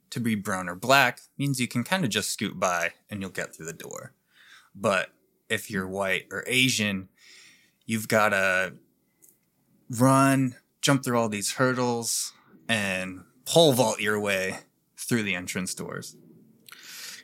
to 0.08 0.20
be 0.20 0.36
brown 0.36 0.70
or 0.70 0.74
black 0.74 1.20
means 1.36 1.60
you 1.60 1.68
can 1.68 1.84
kind 1.84 2.02
of 2.02 2.08
just 2.08 2.30
scoot 2.30 2.58
by 2.58 2.92
and 3.10 3.20
you'll 3.20 3.28
get 3.28 3.54
through 3.54 3.66
the 3.66 3.74
door 3.74 4.14
but 4.74 5.10
if 5.50 5.70
you're 5.70 5.86
white 5.86 6.24
or 6.32 6.42
asian 6.46 7.10
you've 7.84 8.08
got 8.08 8.30
to 8.30 8.72
run 9.90 10.56
jump 10.80 11.04
through 11.04 11.18
all 11.18 11.28
these 11.28 11.52
hurdles 11.52 12.32
and 12.68 13.24
pole 13.44 13.72
vault 13.72 14.00
your 14.00 14.18
way 14.20 14.58
through 14.96 15.22
the 15.22 15.34
entrance 15.34 15.74
doors 15.74 16.16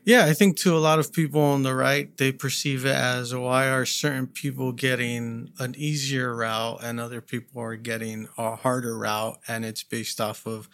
Yeah, 0.04 0.24
I 0.26 0.34
think 0.34 0.56
to 0.58 0.76
a 0.76 0.78
lot 0.78 0.98
of 0.98 1.12
people 1.12 1.40
on 1.40 1.62
the 1.62 1.74
right, 1.74 2.14
they 2.16 2.30
perceive 2.30 2.84
it 2.84 2.94
as 2.94 3.34
why 3.34 3.68
are 3.68 3.86
certain 3.86 4.26
people 4.26 4.72
getting 4.72 5.50
an 5.58 5.74
easier 5.78 6.34
route 6.36 6.80
and 6.82 7.00
other 7.00 7.22
people 7.22 7.62
are 7.62 7.76
getting 7.76 8.28
a 8.36 8.56
harder 8.56 8.98
route, 8.98 9.38
and 9.48 9.64
it's 9.64 9.82
based 9.82 10.20
off 10.20 10.46
of 10.46 10.68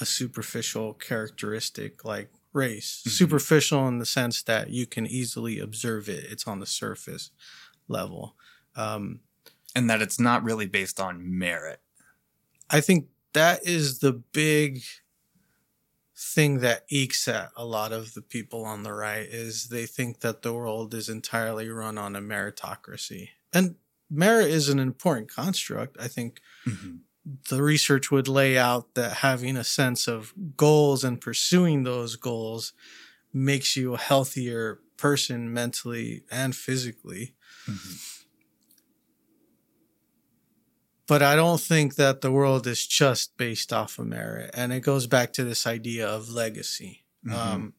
a 0.00 0.06
superficial 0.06 0.94
characteristic 0.94 2.04
like 2.04 2.30
race. 2.52 3.00
Mm-hmm. 3.00 3.10
Superficial 3.10 3.86
in 3.88 3.98
the 3.98 4.06
sense 4.06 4.42
that 4.42 4.70
you 4.70 4.86
can 4.86 5.06
easily 5.06 5.58
observe 5.58 6.08
it; 6.08 6.24
it's 6.24 6.46
on 6.46 6.60
the 6.60 6.66
surface 6.66 7.30
level, 7.88 8.34
um, 8.74 9.20
and 9.74 9.88
that 9.88 10.02
it's 10.02 10.20
not 10.20 10.44
really 10.44 10.66
based 10.66 11.00
on 11.00 11.38
merit. 11.38 11.80
I 12.70 12.80
think 12.80 13.06
that 13.32 13.66
is 13.66 13.98
the 13.98 14.12
big 14.12 14.82
thing 16.16 16.60
that 16.60 16.84
ekes 16.88 17.26
at 17.26 17.50
a 17.56 17.64
lot 17.64 17.92
of 17.92 18.14
the 18.14 18.22
people 18.22 18.64
on 18.64 18.82
the 18.82 18.92
right 18.92 19.26
is 19.28 19.68
they 19.68 19.86
think 19.86 20.20
that 20.20 20.42
the 20.42 20.52
world 20.52 20.94
is 20.94 21.08
entirely 21.08 21.68
run 21.68 21.98
on 21.98 22.14
a 22.14 22.20
meritocracy. 22.20 23.30
And 23.52 23.74
merit 24.10 24.48
is 24.48 24.68
an 24.68 24.78
important 24.78 25.30
construct. 25.30 25.96
I 26.00 26.08
think 26.08 26.40
mm-hmm. 26.66 26.96
the 27.50 27.62
research 27.62 28.10
would 28.10 28.28
lay 28.28 28.56
out 28.56 28.94
that 28.94 29.18
having 29.18 29.56
a 29.56 29.64
sense 29.64 30.06
of 30.06 30.32
goals 30.56 31.02
and 31.02 31.20
pursuing 31.20 31.82
those 31.82 32.16
goals 32.16 32.72
makes 33.32 33.76
you 33.76 33.94
a 33.94 33.98
healthier 33.98 34.80
person 34.96 35.52
mentally 35.52 36.22
and 36.30 36.54
physically. 36.54 37.34
Mm-hmm. 37.68 38.21
But 41.08 41.22
I 41.22 41.34
don't 41.34 41.60
think 41.60 41.96
that 41.96 42.20
the 42.20 42.30
world 42.30 42.66
is 42.66 42.86
just 42.86 43.36
based 43.36 43.72
off 43.72 43.98
of 43.98 44.06
merit. 44.06 44.50
And 44.54 44.72
it 44.72 44.80
goes 44.80 45.06
back 45.06 45.32
to 45.34 45.44
this 45.44 45.66
idea 45.66 46.08
of 46.08 46.30
legacy. 46.30 47.04
Mm-hmm. 47.26 47.36
Um, 47.36 47.72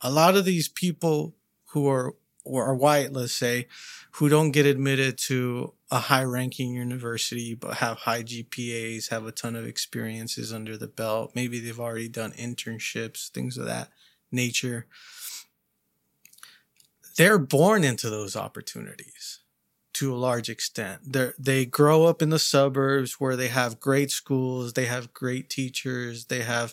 a 0.00 0.10
lot 0.10 0.36
of 0.36 0.44
these 0.44 0.68
people 0.68 1.34
who 1.70 1.88
are, 1.88 2.14
or 2.44 2.66
are 2.66 2.74
white, 2.74 3.12
let's 3.12 3.32
say, 3.32 3.68
who 4.12 4.28
don't 4.28 4.52
get 4.52 4.66
admitted 4.66 5.18
to 5.18 5.74
a 5.90 5.98
high 5.98 6.22
ranking 6.24 6.74
university, 6.74 7.54
but 7.54 7.78
have 7.78 7.98
high 7.98 8.22
GPAs, 8.22 9.08
have 9.08 9.26
a 9.26 9.32
ton 9.32 9.56
of 9.56 9.66
experiences 9.66 10.52
under 10.52 10.76
the 10.76 10.88
belt. 10.88 11.32
Maybe 11.34 11.60
they've 11.60 11.80
already 11.80 12.08
done 12.08 12.32
internships, 12.32 13.28
things 13.28 13.56
of 13.56 13.66
that 13.66 13.88
nature. 14.30 14.86
They're 17.16 17.38
born 17.38 17.82
into 17.82 18.10
those 18.10 18.36
opportunities 18.36 19.40
to 19.98 20.14
a 20.14 20.16
large 20.16 20.48
extent. 20.48 21.12
They 21.12 21.32
they 21.38 21.66
grow 21.66 22.04
up 22.04 22.22
in 22.22 22.30
the 22.30 22.38
suburbs 22.38 23.14
where 23.18 23.34
they 23.34 23.48
have 23.48 23.80
great 23.80 24.12
schools, 24.12 24.74
they 24.74 24.84
have 24.84 25.12
great 25.12 25.50
teachers, 25.50 26.26
they 26.26 26.42
have 26.42 26.72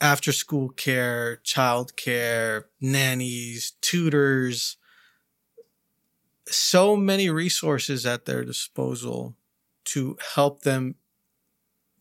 after 0.00 0.30
school 0.30 0.68
care, 0.68 1.36
child 1.42 1.96
care, 1.96 2.66
nannies, 2.80 3.72
tutors, 3.80 4.76
so 6.46 6.94
many 6.96 7.28
resources 7.28 8.06
at 8.06 8.24
their 8.24 8.44
disposal 8.44 9.34
to 9.86 10.16
help 10.36 10.62
them 10.62 10.94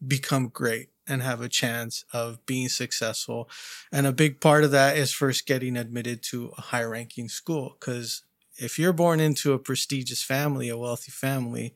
become 0.06 0.50
great 0.50 0.90
and 1.08 1.24
have 1.24 1.42
a 1.42 1.50
chance 1.50 2.06
of 2.14 2.46
being 2.46 2.70
successful. 2.70 3.50
And 3.92 4.06
a 4.06 4.14
big 4.14 4.40
part 4.40 4.64
of 4.64 4.72
that 4.72 4.98
is 4.98 5.12
first 5.14 5.48
getting 5.48 5.78
admitted 5.78 6.22
to 6.24 6.54
a 6.58 6.62
high 6.62 6.84
ranking 6.84 7.28
school 7.28 7.76
because 7.80 8.22
if 8.58 8.78
you're 8.78 8.94
born 8.94 9.20
into 9.20 9.54
a 9.54 9.60
prestigious 9.60 10.24
family, 10.24 10.70
a 10.70 10.78
wealthy 10.78 11.12
family, 11.12 11.74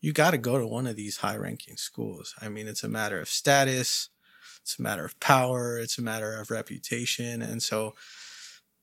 you 0.00 0.12
got 0.12 0.32
to 0.32 0.38
go 0.38 0.58
to 0.58 0.66
one 0.66 0.86
of 0.86 0.96
these 0.96 1.18
high 1.18 1.36
ranking 1.36 1.76
schools. 1.76 2.34
I 2.40 2.48
mean, 2.48 2.68
it's 2.68 2.84
a 2.84 2.88
matter 2.88 3.20
of 3.20 3.28
status, 3.28 4.08
it's 4.60 4.78
a 4.78 4.82
matter 4.82 5.04
of 5.04 5.18
power, 5.20 5.78
it's 5.78 5.98
a 5.98 6.02
matter 6.02 6.38
of 6.38 6.50
reputation. 6.50 7.42
And 7.42 7.62
so 7.62 7.94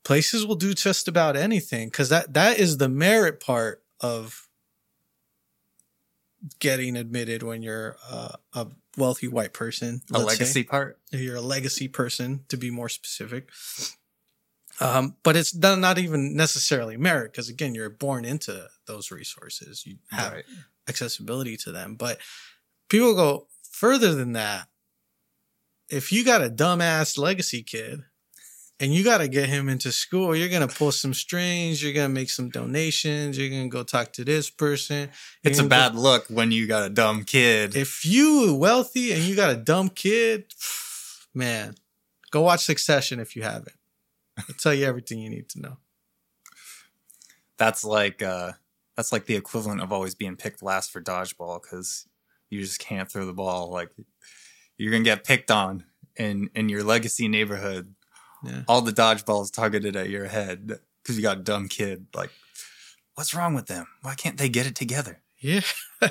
places 0.04 0.46
will 0.46 0.56
do 0.56 0.74
just 0.74 1.08
about 1.08 1.36
anything 1.36 1.88
because 1.88 2.08
that, 2.08 2.34
that 2.34 2.58
is 2.58 2.78
the 2.78 2.88
merit 2.88 3.40
part 3.40 3.82
of 4.00 4.48
getting 6.58 6.96
admitted 6.96 7.42
when 7.42 7.62
you're 7.62 7.96
uh, 8.10 8.36
a 8.52 8.66
wealthy 8.96 9.28
white 9.28 9.52
person. 9.52 10.02
A 10.12 10.18
legacy 10.18 10.60
say. 10.60 10.64
part? 10.64 10.98
You're 11.10 11.36
a 11.36 11.40
legacy 11.40 11.88
person, 11.88 12.44
to 12.48 12.56
be 12.56 12.70
more 12.70 12.88
specific. 12.88 13.48
Um, 14.80 15.16
but 15.22 15.36
it's 15.36 15.54
not, 15.54 15.78
not 15.78 15.98
even 15.98 16.36
necessarily 16.36 16.96
merit 16.96 17.32
because 17.32 17.48
again, 17.48 17.74
you're 17.74 17.90
born 17.90 18.24
into 18.24 18.68
those 18.86 19.10
resources. 19.10 19.86
You 19.86 19.96
have 20.10 20.32
right. 20.32 20.44
accessibility 20.88 21.56
to 21.58 21.72
them. 21.72 21.94
But 21.94 22.18
people 22.88 23.14
go 23.14 23.46
further 23.70 24.14
than 24.14 24.32
that. 24.32 24.68
If 25.90 26.10
you 26.10 26.24
got 26.24 26.42
a 26.42 26.50
dumbass 26.50 27.18
legacy 27.18 27.62
kid 27.62 28.00
and 28.80 28.92
you 28.92 29.04
got 29.04 29.18
to 29.18 29.28
get 29.28 29.48
him 29.48 29.68
into 29.68 29.92
school, 29.92 30.34
you're 30.34 30.48
going 30.48 30.66
to 30.66 30.74
pull 30.74 30.90
some 30.90 31.14
strings. 31.14 31.82
You're 31.82 31.92
going 31.92 32.08
to 32.08 32.14
make 32.14 32.30
some 32.30 32.48
donations. 32.48 33.38
You're 33.38 33.50
going 33.50 33.64
to 33.64 33.68
go 33.68 33.84
talk 33.84 34.12
to 34.14 34.24
this 34.24 34.50
person. 34.50 35.10
It's 35.44 35.60
a 35.60 35.64
bad 35.64 35.92
go, 35.92 36.00
look 36.00 36.26
when 36.28 36.50
you 36.50 36.66
got 36.66 36.86
a 36.86 36.90
dumb 36.90 37.22
kid. 37.22 37.76
If 37.76 38.04
you 38.04 38.54
wealthy 38.54 39.12
and 39.12 39.22
you 39.22 39.36
got 39.36 39.50
a 39.50 39.56
dumb 39.56 39.90
kid, 39.90 40.46
man, 41.32 41.76
go 42.32 42.40
watch 42.40 42.64
Succession 42.64 43.20
if 43.20 43.36
you 43.36 43.42
haven't. 43.42 43.76
I'll 44.38 44.54
tell 44.58 44.74
you 44.74 44.86
everything 44.86 45.18
you 45.18 45.30
need 45.30 45.48
to 45.50 45.60
know. 45.60 45.76
That's 47.56 47.84
like 47.84 48.22
uh, 48.22 48.52
that's 48.96 49.12
like 49.12 49.26
the 49.26 49.36
equivalent 49.36 49.80
of 49.80 49.92
always 49.92 50.14
being 50.14 50.36
picked 50.36 50.62
last 50.62 50.90
for 50.90 51.00
dodgeball 51.00 51.62
because 51.62 52.06
you 52.50 52.60
just 52.60 52.80
can't 52.80 53.10
throw 53.10 53.26
the 53.26 53.32
ball. 53.32 53.70
Like 53.70 53.90
you're 54.76 54.92
gonna 54.92 55.04
get 55.04 55.24
picked 55.24 55.50
on 55.50 55.84
in 56.16 56.50
in 56.54 56.68
your 56.68 56.82
legacy 56.82 57.28
neighborhood. 57.28 57.94
Yeah. 58.42 58.62
All 58.68 58.82
the 58.82 58.92
dodgeballs 58.92 59.52
targeted 59.52 59.96
at 59.96 60.10
your 60.10 60.26
head 60.26 60.78
because 61.02 61.16
you 61.16 61.22
got 61.22 61.38
a 61.38 61.42
dumb 61.42 61.68
kid. 61.68 62.06
Like, 62.14 62.30
what's 63.14 63.34
wrong 63.34 63.54
with 63.54 63.66
them? 63.66 63.86
Why 64.02 64.14
can't 64.14 64.36
they 64.36 64.48
get 64.48 64.66
it 64.66 64.74
together? 64.74 65.20
Yeah. 65.38 65.62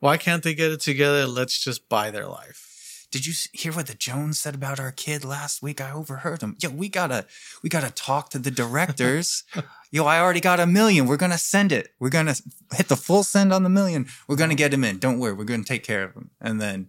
Why 0.00 0.16
can't 0.16 0.42
they 0.42 0.54
get 0.54 0.72
it 0.72 0.80
together? 0.80 1.26
Let's 1.26 1.62
just 1.62 1.88
buy 1.88 2.10
their 2.10 2.26
life 2.26 2.71
did 3.12 3.26
you 3.26 3.34
hear 3.52 3.72
what 3.72 3.86
the 3.86 3.94
Jones 3.94 4.40
said 4.40 4.54
about 4.54 4.80
our 4.80 4.90
kid 4.90 5.22
last 5.22 5.62
week? 5.62 5.82
I 5.82 5.92
overheard 5.92 6.42
him. 6.42 6.56
Yo, 6.58 6.70
we 6.70 6.88
gotta, 6.88 7.26
we 7.62 7.68
gotta 7.68 7.92
talk 7.92 8.30
to 8.30 8.38
the 8.38 8.50
directors. 8.50 9.44
Yo, 9.92 10.06
I 10.06 10.18
already 10.18 10.40
got 10.40 10.58
a 10.58 10.66
million. 10.66 11.06
We're 11.06 11.18
gonna 11.18 11.36
send 11.36 11.72
it. 11.72 11.90
We're 12.00 12.08
gonna 12.08 12.34
hit 12.72 12.88
the 12.88 12.96
full 12.96 13.22
send 13.22 13.52
on 13.52 13.64
the 13.64 13.68
million. 13.68 14.06
We're 14.26 14.36
gonna 14.36 14.54
get 14.54 14.72
him 14.72 14.82
in. 14.82 14.98
Don't 14.98 15.18
worry. 15.18 15.34
We're 15.34 15.44
gonna 15.44 15.62
take 15.62 15.84
care 15.84 16.02
of 16.04 16.14
him. 16.14 16.30
And 16.40 16.58
then, 16.58 16.88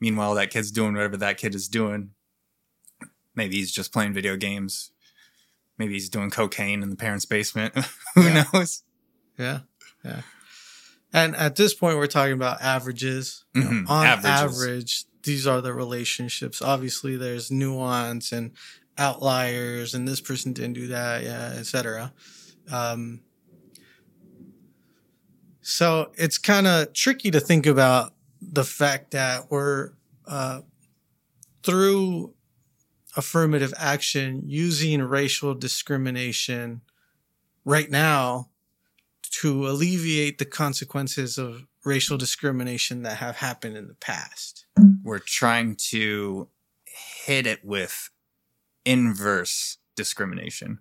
meanwhile, 0.00 0.34
that 0.34 0.50
kid's 0.50 0.72
doing 0.72 0.94
whatever 0.94 1.16
that 1.18 1.38
kid 1.38 1.54
is 1.54 1.68
doing. 1.68 2.10
Maybe 3.36 3.54
he's 3.54 3.70
just 3.70 3.92
playing 3.92 4.14
video 4.14 4.36
games. 4.36 4.90
Maybe 5.78 5.92
he's 5.92 6.08
doing 6.08 6.30
cocaine 6.30 6.82
in 6.82 6.90
the 6.90 6.96
parents' 6.96 7.24
basement. 7.24 7.74
Who 8.16 8.22
yeah. 8.22 8.44
knows? 8.52 8.82
Yeah, 9.38 9.60
yeah. 10.04 10.22
And 11.14 11.36
at 11.36 11.54
this 11.54 11.72
point, 11.72 11.96
we're 11.96 12.08
talking 12.08 12.32
about 12.32 12.60
averages. 12.60 13.44
Mm-hmm. 13.54 13.88
on 13.88 14.04
Averages. 14.04 14.30
average, 14.30 15.04
these 15.22 15.46
are 15.46 15.60
the 15.60 15.72
relationships. 15.72 16.60
Obviously, 16.60 17.16
there's 17.16 17.52
nuance 17.52 18.32
and 18.32 18.50
outliers, 18.98 19.94
and 19.94 20.08
this 20.08 20.20
person 20.20 20.52
didn't 20.52 20.72
do 20.72 20.88
that, 20.88 21.22
yeah, 21.22 21.54
etc. 21.56 22.12
Um, 22.70 23.20
so 25.62 26.10
it's 26.16 26.36
kind 26.36 26.66
of 26.66 26.92
tricky 26.92 27.30
to 27.30 27.38
think 27.38 27.64
about 27.64 28.12
the 28.42 28.64
fact 28.64 29.12
that 29.12 29.50
we're 29.50 29.92
uh, 30.26 30.62
through 31.62 32.34
affirmative 33.16 33.72
action 33.78 34.42
using 34.46 35.00
racial 35.00 35.54
discrimination 35.54 36.80
right 37.64 37.88
now 37.88 38.48
to 39.40 39.66
alleviate 39.66 40.38
the 40.38 40.44
consequences 40.44 41.38
of 41.38 41.66
racial 41.84 42.16
discrimination 42.16 43.02
that 43.02 43.16
have 43.16 43.36
happened 43.36 43.76
in 43.76 43.88
the 43.88 43.94
past. 43.94 44.66
We're 45.02 45.18
trying 45.18 45.76
to 45.90 46.48
hit 47.26 47.46
it 47.46 47.64
with 47.64 48.10
inverse 48.84 49.78
discrimination, 49.96 50.78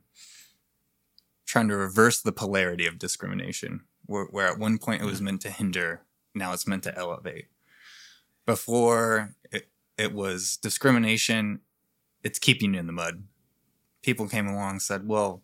trying 1.46 1.68
to 1.70 1.76
reverse 1.76 2.22
the 2.22 2.32
polarity 2.32 2.86
of 2.86 3.00
discrimination, 3.00 3.82
where, 4.06 4.26
where 4.26 4.48
at 4.48 4.60
one 4.60 4.78
point 4.78 5.02
it 5.02 5.06
was 5.06 5.22
meant 5.22 5.42
to 5.42 5.50
hinder, 5.50 6.02
now 6.36 6.54
it's 6.54 6.68
meant 6.68 6.84
to 6.84 6.98
elevate. 6.98 7.46
Before 8.46 9.36
it, 9.52 9.70
it 9.98 10.14
was 10.14 10.58
discrimination, 10.58 11.62
it's 12.24 12.40
keeping 12.40 12.74
you 12.74 12.80
in 12.80 12.88
the 12.88 12.94
mud. 12.94 13.24
People 14.04 14.28
came 14.28 14.48
along 14.48 14.80
said, 14.80 15.08
well, 15.08 15.42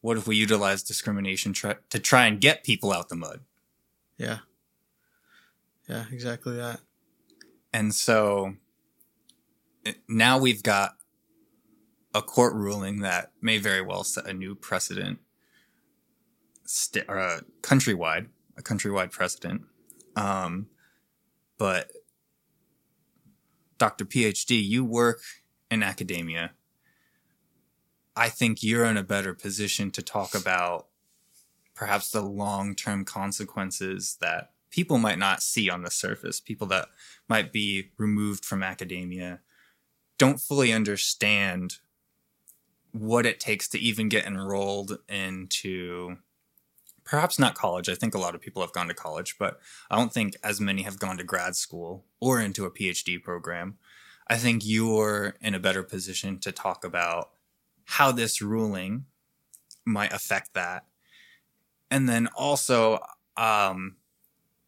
what 0.00 0.16
if 0.16 0.26
we 0.26 0.36
utilize 0.36 0.82
discrimination 0.82 1.52
try- 1.52 1.76
to 1.90 1.98
try 1.98 2.26
and 2.26 2.40
get 2.40 2.64
people 2.64 2.92
out 2.92 3.08
the 3.08 3.16
mud? 3.16 3.40
Yeah. 4.18 4.38
Yeah, 5.88 6.04
exactly 6.10 6.56
that. 6.56 6.80
And 7.72 7.94
so 7.94 8.54
now 10.08 10.38
we've 10.38 10.62
got 10.62 10.96
a 12.14 12.22
court 12.22 12.54
ruling 12.54 13.00
that 13.00 13.32
may 13.40 13.58
very 13.58 13.82
well 13.82 14.02
set 14.02 14.26
a 14.26 14.32
new 14.32 14.54
precedent, 14.54 15.18
st- 16.64 17.04
or 17.08 17.18
a 17.18 17.42
countrywide, 17.60 18.28
a 18.56 18.62
countrywide 18.62 19.12
precedent. 19.12 19.62
Um, 20.16 20.68
but 21.58 21.92
Dr. 23.78 24.06
PhD, 24.06 24.66
you 24.66 24.84
work 24.84 25.20
in 25.70 25.82
academia 25.82 26.52
I 28.16 28.30
think 28.30 28.62
you're 28.62 28.86
in 28.86 28.96
a 28.96 29.04
better 29.04 29.34
position 29.34 29.90
to 29.92 30.02
talk 30.02 30.34
about 30.34 30.86
perhaps 31.74 32.10
the 32.10 32.22
long 32.22 32.74
term 32.74 33.04
consequences 33.04 34.16
that 34.20 34.52
people 34.70 34.98
might 34.98 35.18
not 35.18 35.42
see 35.42 35.68
on 35.68 35.82
the 35.82 35.90
surface. 35.90 36.40
People 36.40 36.66
that 36.68 36.88
might 37.28 37.52
be 37.52 37.90
removed 37.98 38.44
from 38.44 38.62
academia 38.62 39.40
don't 40.18 40.40
fully 40.40 40.72
understand 40.72 41.76
what 42.92 43.26
it 43.26 43.38
takes 43.38 43.68
to 43.68 43.78
even 43.78 44.08
get 44.08 44.24
enrolled 44.24 44.98
into 45.08 46.16
perhaps 47.04 47.38
not 47.38 47.54
college. 47.54 47.90
I 47.90 47.94
think 47.94 48.14
a 48.14 48.18
lot 48.18 48.34
of 48.34 48.40
people 48.40 48.62
have 48.62 48.72
gone 48.72 48.88
to 48.88 48.94
college, 48.94 49.36
but 49.38 49.60
I 49.90 49.96
don't 49.96 50.12
think 50.12 50.36
as 50.42 50.60
many 50.60 50.82
have 50.82 50.98
gone 50.98 51.18
to 51.18 51.24
grad 51.24 51.54
school 51.54 52.04
or 52.20 52.40
into 52.40 52.64
a 52.64 52.70
PhD 52.70 53.22
program. 53.22 53.76
I 54.28 54.36
think 54.36 54.62
you're 54.64 55.36
in 55.40 55.54
a 55.54 55.60
better 55.60 55.82
position 55.82 56.38
to 56.40 56.50
talk 56.50 56.84
about 56.84 57.30
how 57.86 58.12
this 58.12 58.42
ruling 58.42 59.06
might 59.84 60.12
affect 60.12 60.54
that. 60.54 60.84
And 61.90 62.08
then 62.08 62.28
also, 62.36 62.98
um, 63.36 63.96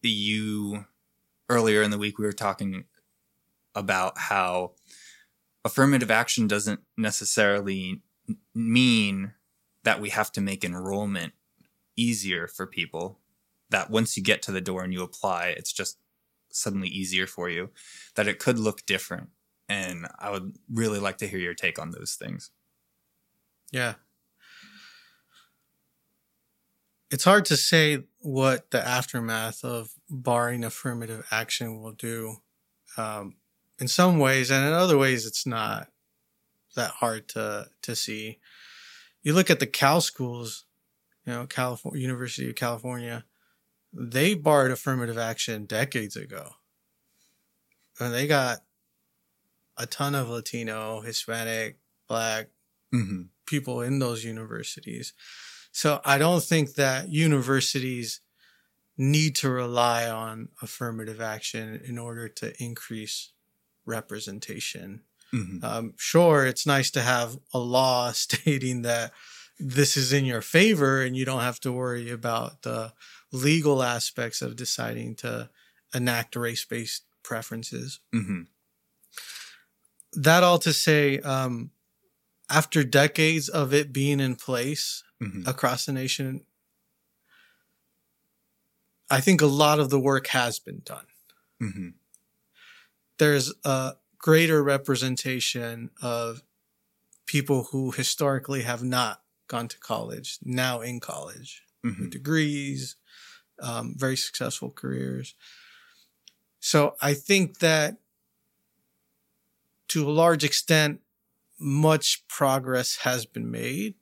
you 0.03 0.85
earlier 1.49 1.83
in 1.83 1.91
the 1.91 1.99
week, 1.99 2.19
we 2.19 2.25
were 2.25 2.33
talking 2.33 2.85
about 3.75 4.19
how 4.19 4.73
affirmative 5.65 6.11
action 6.11 6.47
doesn't 6.47 6.81
necessarily 6.97 8.01
mean 8.55 9.33
that 9.85 10.01
we 10.01 10.11
have 10.11 10.31
to 10.33 10.41
make 10.41 10.65
enrollment 10.65 11.33
easier 11.97 12.47
for 12.47 12.67
people. 12.67 13.19
That 13.71 13.91
once 13.91 14.17
you 14.17 14.23
get 14.23 14.41
to 14.43 14.53
the 14.53 14.61
door 14.61 14.83
and 14.83 14.93
you 14.93 15.03
apply, 15.03 15.49
it's 15.49 15.73
just 15.73 15.99
suddenly 16.51 16.89
easier 16.89 17.27
for 17.27 17.51
you. 17.51 17.71
That 18.15 18.29
it 18.29 18.39
could 18.39 18.59
look 18.59 18.87
different. 18.87 19.29
And 19.69 20.07
I 20.19 20.31
would 20.31 20.57
really 20.73 20.99
like 20.99 21.19
to 21.19 21.27
hear 21.27 21.39
your 21.39 21.55
take 21.55 21.79
on 21.79 21.91
those 21.91 22.15
things. 22.15 22.51
Yeah. 23.71 23.95
It's 27.11 27.25
hard 27.25 27.47
to 27.47 27.57
say 27.57 28.05
what 28.21 28.71
the 28.71 28.87
aftermath 28.87 29.65
of 29.65 29.91
barring 30.11 30.65
affirmative 30.65 31.27
action 31.31 31.81
will 31.81 31.93
do. 31.93 32.37
Um, 32.97 33.37
in 33.81 33.89
some 33.89 34.19
ways, 34.19 34.51
and 34.51 34.67
in 34.67 34.73
other 34.73 34.99
ways, 34.99 35.25
it's 35.25 35.47
not 35.47 35.89
that 36.75 36.91
hard 36.91 37.29
to 37.29 37.69
to 37.83 37.97
see. 37.97 38.39
You 39.23 39.33
look 39.33 39.51
at 39.51 39.61
the 39.61 39.67
Cal 39.67 40.01
schools, 40.01 40.65
you 41.25 41.33
know, 41.33 41.47
California 41.47 42.03
University 42.03 42.49
of 42.49 42.57
California, 42.57 43.25
they 43.93 44.35
barred 44.35 44.73
affirmative 44.73 45.17
action 45.17 45.65
decades 45.65 46.17
ago, 46.17 46.55
and 48.01 48.13
they 48.13 48.27
got 48.27 48.65
a 49.77 49.87
ton 49.87 50.15
of 50.15 50.29
Latino, 50.29 51.01
Hispanic, 51.01 51.79
Black 52.09 52.49
Mm-hmm. 52.95 53.23
People 53.49 53.81
in 53.81 53.99
those 53.99 54.25
universities. 54.25 55.13
So 55.73 56.01
I 56.05 56.19
don't 56.19 56.43
think 56.43 56.75
that 56.75 57.09
universities 57.09 58.21
need 58.97 59.37
to 59.37 59.49
rely 59.49 60.11
on 60.11 60.49
affirmative 60.61 61.21
action 61.21 61.81
in 61.85 61.99
order 61.99 62.29
to 62.29 62.53
increase 62.63 63.31
representation. 63.87 65.03
Mm-hmm. 65.33 65.65
Um, 65.65 65.95
sure, 65.97 66.47
it's 66.47 66.67
nice 66.67 66.91
to 66.93 67.01
have 67.01 67.39
a 67.55 67.59
law 67.59 68.13
stating 68.13 68.83
that 68.83 69.13
this 69.59 69.97
is 69.97 70.13
in 70.13 70.25
your 70.25 70.43
favor 70.43 71.03
and 71.03 71.17
you 71.17 71.25
don't 71.25 71.41
have 71.41 71.61
to 71.61 71.73
worry 71.73 72.11
about 72.11 72.63
the 72.63 72.93
legal 73.33 73.83
aspects 73.83 74.41
of 74.41 74.57
deciding 74.57 75.15
to 75.17 75.51
enact 75.95 76.37
race 76.37 76.65
based 76.65 77.05
preferences. 77.23 78.01
Mm-hmm. 78.15 78.43
That 80.15 80.43
all 80.43 80.59
to 80.61 80.73
say, 80.73 81.19
um, 81.21 81.71
after 82.51 82.83
decades 82.85 83.49
of 83.49 83.73
it 83.75 83.93
being 83.93 84.21
in 84.21 84.37
place 84.37 85.03
Mm-hmm. 85.21 85.49
across 85.49 85.85
the 85.85 85.93
nation, 85.93 86.45
I 89.11 89.21
think 89.21 89.41
a 89.41 89.47
lot 89.47 89.81
of 89.81 89.91
the 89.91 89.99
work 89.99 90.29
has 90.29 90.61
been 90.61 90.81
done. 90.85 91.07
Mm-hmm. 91.61 91.89
There's 93.19 93.53
a 93.65 93.95
greater 94.19 94.63
representation 94.63 95.91
of 96.01 96.43
people 97.27 97.65
who 97.73 97.91
historically 97.91 98.63
have 98.63 98.85
not 98.85 99.23
gone 99.49 99.67
to 99.69 99.79
college, 99.81 100.39
now 100.45 100.81
in 100.83 101.01
college, 101.01 101.63
Mm-hmm. 101.85 102.03
with 102.03 102.11
degrees, 102.13 102.97
um, 103.61 103.95
very 103.97 104.17
successful 104.17 104.71
careers. 104.71 105.35
So 106.61 106.95
I 107.01 107.15
think 107.15 107.59
that 107.59 107.97
to 109.89 110.09
a 110.09 110.11
large 110.11 110.45
extent, 110.45 111.01
much 111.59 112.27
progress 112.29 112.97
has 113.03 113.27
been 113.27 113.51
made. 113.51 113.95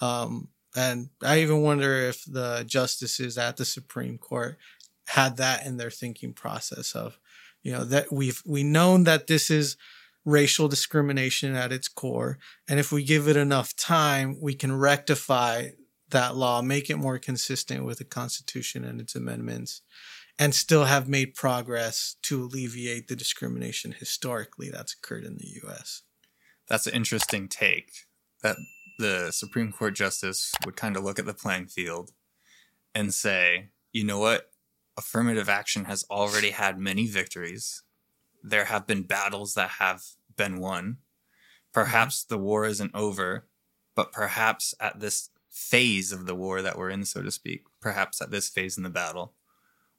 Um, 0.00 0.48
and 0.76 1.10
I 1.22 1.40
even 1.40 1.62
wonder 1.62 1.94
if 1.94 2.24
the 2.24 2.64
justices 2.66 3.38
at 3.38 3.56
the 3.56 3.64
Supreme 3.64 4.18
Court 4.18 4.58
had 5.08 5.36
that 5.36 5.66
in 5.66 5.76
their 5.76 5.90
thinking 5.90 6.32
process 6.32 6.94
of, 6.94 7.18
you 7.62 7.72
know, 7.72 7.84
that 7.84 8.12
we've 8.12 8.42
we 8.44 8.62
known 8.62 9.04
that 9.04 9.26
this 9.26 9.50
is 9.50 9.76
racial 10.24 10.68
discrimination 10.68 11.54
at 11.54 11.72
its 11.72 11.88
core, 11.88 12.38
and 12.68 12.80
if 12.80 12.90
we 12.90 13.04
give 13.04 13.28
it 13.28 13.36
enough 13.36 13.76
time, 13.76 14.36
we 14.40 14.54
can 14.54 14.76
rectify 14.76 15.68
that 16.10 16.36
law, 16.36 16.62
make 16.62 16.90
it 16.90 16.96
more 16.96 17.18
consistent 17.18 17.84
with 17.84 17.98
the 17.98 18.04
Constitution 18.04 18.84
and 18.84 19.00
its 19.00 19.14
amendments, 19.14 19.82
and 20.38 20.54
still 20.54 20.84
have 20.84 21.08
made 21.08 21.34
progress 21.34 22.16
to 22.22 22.42
alleviate 22.42 23.08
the 23.08 23.16
discrimination 23.16 23.92
historically 23.92 24.70
that's 24.70 24.94
occurred 24.94 25.24
in 25.24 25.36
the 25.36 25.48
U.S. 25.64 26.02
That's 26.68 26.86
an 26.86 26.94
interesting 26.94 27.48
take. 27.48 27.92
That 28.42 28.56
the 28.98 29.30
Supreme 29.32 29.72
Court 29.72 29.94
justice 29.94 30.52
would 30.64 30.76
kind 30.76 30.96
of 30.96 31.04
look 31.04 31.18
at 31.18 31.26
the 31.26 31.34
playing 31.34 31.66
field 31.66 32.12
and 32.94 33.12
say, 33.12 33.70
you 33.92 34.04
know 34.04 34.18
what? 34.18 34.50
Affirmative 34.96 35.48
action 35.48 35.86
has 35.86 36.04
already 36.10 36.50
had 36.50 36.78
many 36.78 37.06
victories. 37.06 37.82
There 38.42 38.66
have 38.66 38.86
been 38.86 39.02
battles 39.02 39.54
that 39.54 39.70
have 39.70 40.02
been 40.36 40.58
won. 40.58 40.98
Perhaps 41.72 42.24
the 42.24 42.38
war 42.38 42.64
isn't 42.66 42.94
over, 42.94 43.46
but 43.96 44.12
perhaps 44.12 44.74
at 44.78 45.00
this 45.00 45.30
phase 45.50 46.12
of 46.12 46.26
the 46.26 46.34
war 46.34 46.62
that 46.62 46.78
we're 46.78 46.90
in, 46.90 47.04
so 47.04 47.22
to 47.22 47.30
speak, 47.30 47.64
perhaps 47.80 48.20
at 48.20 48.30
this 48.30 48.48
phase 48.48 48.76
in 48.76 48.82
the 48.84 48.90
battle, 48.90 49.32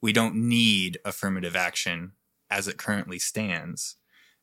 we 0.00 0.12
don't 0.12 0.34
need 0.34 0.98
affirmative 1.04 1.56
action 1.56 2.12
as 2.50 2.68
it 2.68 2.76
currently 2.76 3.18
stands 3.18 3.96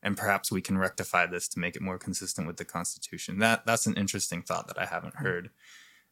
and 0.04 0.16
perhaps 0.16 0.52
we 0.52 0.60
can 0.60 0.78
rectify 0.78 1.26
this 1.26 1.48
to 1.48 1.58
make 1.58 1.74
it 1.74 1.82
more 1.82 1.98
consistent 1.98 2.46
with 2.46 2.58
the 2.58 2.64
Constitution. 2.64 3.38
That 3.40 3.66
that's 3.66 3.86
an 3.86 3.94
interesting 3.94 4.42
thought 4.42 4.68
that 4.68 4.78
I 4.78 4.84
haven't 4.86 5.16
heard 5.16 5.50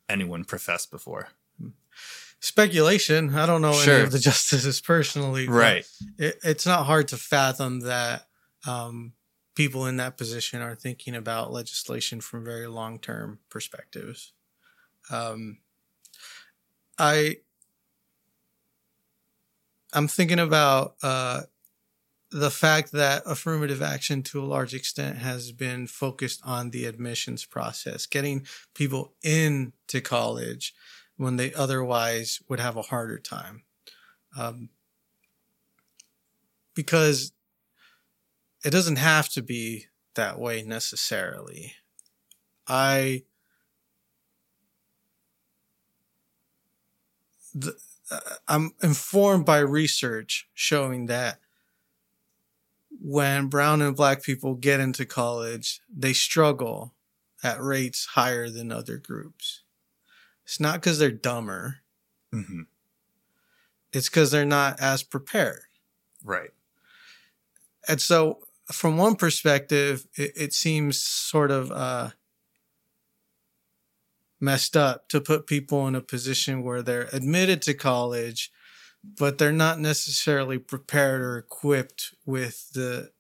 anyone 0.09 0.44
profess 0.44 0.87
before. 0.87 1.28
Speculation. 2.40 3.35
I 3.37 3.46
don't 3.46 3.62
know 3.62 3.72
Sure. 3.74 3.94
any 3.96 4.02
of 4.05 4.11
the 4.11 4.18
justices 4.31 4.81
personally. 4.81 5.46
Right. 5.46 5.87
It, 6.18 6.40
it's 6.42 6.66
not 6.66 6.87
hard 6.87 7.07
to 7.09 7.16
fathom 7.16 7.81
that 7.81 8.26
um, 8.66 9.12
people 9.55 9.87
in 9.87 9.98
that 9.98 10.16
position 10.16 10.61
are 10.62 10.74
thinking 10.74 11.14
about 11.14 11.52
legislation 11.52 12.20
from 12.20 12.44
very 12.44 12.66
long 12.66 12.98
term 12.98 13.38
perspectives. 13.48 14.33
Um, 15.11 15.59
I 16.98 17.37
I'm 19.92 20.09
thinking 20.09 20.38
about 20.38 20.94
uh, 21.02 21.42
the 22.33 22.51
fact 22.51 22.92
that 22.92 23.23
affirmative 23.27 23.83
action 23.83 24.23
to 24.23 24.42
a 24.42 24.47
large 24.47 24.73
extent 24.75 25.18
has 25.18 25.53
been 25.53 25.87
focused 25.87 26.40
on 26.45 26.71
the 26.71 26.87
admissions 26.87 27.45
process, 27.45 28.07
getting 28.07 28.47
people 28.75 29.12
into 29.23 30.01
college 30.01 30.75
when 31.16 31.37
they 31.37 31.53
otherwise 31.53 32.40
would 32.49 32.59
have 32.59 32.77
a 32.77 32.83
harder 32.83 33.18
time. 33.18 33.64
Um, 34.37 34.71
because 36.75 37.33
it 38.64 38.71
doesn't 38.71 38.97
have 38.97 39.29
to 39.31 39.42
be 39.42 39.87
that 40.14 40.38
way 40.38 40.62
necessarily. 40.62 41.75
I 42.66 43.25
the, 47.55 47.77
uh, 48.11 48.21
I'm 48.49 48.73
informed 48.83 49.45
by 49.45 49.59
research 49.59 50.49
showing 50.55 51.07
that 51.07 51.41
when 53.04 53.48
brown 53.48 53.82
and 53.82 53.96
black 53.96 54.22
people 54.22 54.54
get 54.54 54.80
into 54.80 55.04
college, 55.04 55.80
they 55.92 56.12
struggle 56.12 56.94
at 57.42 57.60
rates 57.60 58.06
higher 58.12 58.48
than 58.48 58.70
other 58.70 58.96
groups. 58.96 59.62
It's 60.44 60.60
not 60.60 60.74
because 60.74 60.98
they're 60.98 61.10
dumber, 61.10 61.78
hmm 62.32 62.62
it's 63.92 64.08
because 64.08 64.30
they're 64.30 64.44
not 64.44 64.80
as 64.80 65.02
prepared. 65.02 65.64
Right. 66.24 66.50
And 67.86 68.00
so, 68.00 68.38
from 68.70 68.96
one 68.96 69.16
perspective, 69.16 70.06
it, 70.14 70.32
it 70.34 70.54
seems 70.54 70.98
sort 70.98 71.50
of 71.50 71.70
uh, 71.70 72.10
messed 74.40 74.76
up 74.76 75.08
to 75.08 75.20
put 75.20 75.46
people 75.46 75.86
in 75.86 75.94
a 75.94 76.00
position 76.00 76.62
where 76.62 76.82
they're 76.82 77.08
admitted 77.12 77.60
to 77.62 77.74
college, 77.74 78.50
but 79.04 79.38
they're 79.38 79.52
not 79.52 79.80
necessarily 79.80 80.58
prepared 80.58 81.20
or 81.20 81.38
equipped 81.38 82.14
with 82.24 82.72
the 82.72 83.10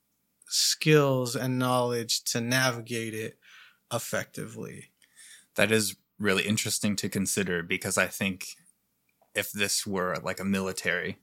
skills 0.46 1.34
and 1.34 1.58
knowledge 1.58 2.22
to 2.24 2.40
navigate 2.40 3.14
it 3.14 3.38
effectively. 3.92 4.90
That 5.56 5.72
is 5.72 5.96
really 6.18 6.44
interesting 6.44 6.94
to 6.96 7.08
consider 7.08 7.62
because 7.62 7.98
I 7.98 8.06
think 8.06 8.56
if 9.34 9.50
this 9.50 9.86
were 9.86 10.16
like 10.22 10.40
a 10.40 10.44
military 10.44 11.18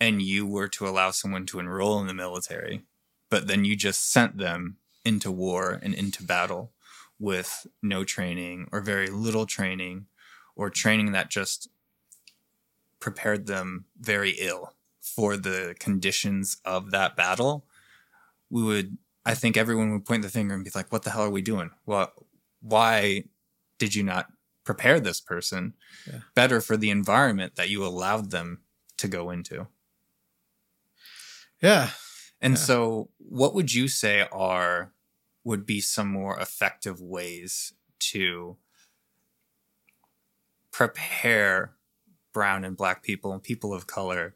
and 0.00 0.22
you 0.22 0.46
were 0.46 0.68
to 0.68 0.88
allow 0.88 1.10
someone 1.10 1.46
to 1.46 1.58
enroll 1.58 2.00
in 2.00 2.06
the 2.06 2.14
military, 2.14 2.82
but 3.30 3.46
then 3.46 3.64
you 3.64 3.76
just 3.76 4.10
sent 4.10 4.38
them 4.38 4.76
into 5.04 5.30
war 5.30 5.78
and 5.82 5.94
into 5.94 6.22
battle 6.22 6.72
with 7.18 7.66
no 7.82 8.04
training 8.04 8.68
or 8.72 8.80
very 8.80 9.08
little 9.08 9.46
training 9.46 10.06
or 10.56 10.70
training 10.70 11.12
that 11.12 11.30
just 11.30 11.68
prepared 13.02 13.46
them 13.46 13.84
very 14.00 14.30
ill 14.38 14.72
for 15.02 15.36
the 15.36 15.74
conditions 15.78 16.58
of 16.64 16.92
that 16.92 17.16
battle, 17.16 17.66
we 18.48 18.62
would, 18.62 18.96
I 19.26 19.34
think 19.34 19.56
everyone 19.56 19.92
would 19.92 20.06
point 20.06 20.22
the 20.22 20.28
finger 20.28 20.54
and 20.54 20.64
be 20.64 20.70
like, 20.74 20.90
what 20.92 21.02
the 21.02 21.10
hell 21.10 21.24
are 21.24 21.30
we 21.30 21.42
doing? 21.42 21.70
What, 21.84 22.14
why 22.60 23.24
did 23.78 23.94
you 23.94 24.04
not 24.04 24.28
prepare 24.64 25.00
this 25.00 25.20
person 25.20 25.74
yeah. 26.06 26.20
better 26.34 26.60
for 26.60 26.76
the 26.76 26.90
environment 26.90 27.56
that 27.56 27.68
you 27.68 27.84
allowed 27.84 28.30
them 28.30 28.60
to 28.98 29.08
go 29.08 29.30
into? 29.30 29.66
Yeah. 31.60 31.90
And 32.40 32.54
yeah. 32.54 32.60
so, 32.60 33.10
what 33.18 33.54
would 33.54 33.72
you 33.74 33.88
say 33.88 34.26
are 34.32 34.92
would 35.44 35.66
be 35.66 35.80
some 35.80 36.08
more 36.08 36.38
effective 36.38 37.00
ways 37.00 37.72
to 37.98 38.56
prepare 40.70 41.74
brown 42.32 42.64
and 42.64 42.76
black 42.76 43.02
people 43.02 43.32
and 43.32 43.42
people 43.42 43.74
of 43.74 43.86
color 43.86 44.34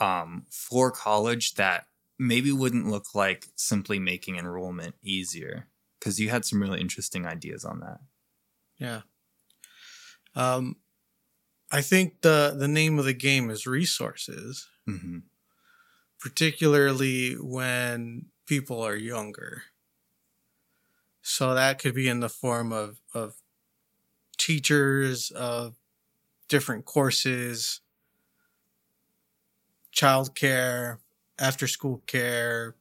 um, 0.00 0.44
for 0.50 0.90
college 0.90 1.54
that 1.54 1.86
maybe 2.18 2.52
wouldn't 2.52 2.88
look 2.88 3.14
like 3.14 3.48
simply 3.56 3.98
making 3.98 4.36
enrollment 4.36 4.94
easier? 5.02 5.68
Because 5.98 6.20
you 6.20 6.28
had 6.28 6.44
some 6.44 6.60
really 6.60 6.80
interesting 6.80 7.26
ideas 7.26 7.64
on 7.64 7.80
that. 7.80 7.98
Yeah. 8.78 9.00
Um, 10.34 10.76
I 11.72 11.80
think 11.80 12.20
the 12.20 12.54
the 12.56 12.68
name 12.68 12.98
of 12.98 13.04
the 13.04 13.14
game 13.14 13.50
is 13.50 13.66
resources, 13.66 14.68
mm-hmm. 14.88 15.18
particularly 16.20 17.34
when 17.34 18.26
people 18.46 18.80
are 18.82 18.96
younger. 18.96 19.62
So 21.22 21.54
that 21.54 21.80
could 21.80 21.94
be 21.94 22.08
in 22.08 22.20
the 22.20 22.28
form 22.28 22.72
of 22.72 23.00
of 23.12 23.36
teachers 24.38 25.30
of 25.32 25.74
different 26.48 26.84
courses, 26.84 27.80
childcare, 29.94 30.98
after 31.38 31.66
school 31.66 32.02
care, 32.06 32.74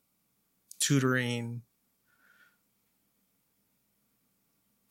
tutoring, 0.79 1.61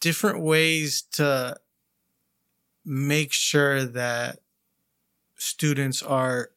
different 0.01 0.41
ways 0.41 1.03
to 1.13 1.57
make 2.85 3.33
sure 3.33 3.85
that 3.85 4.41
students 5.37 6.03
are 6.03 6.51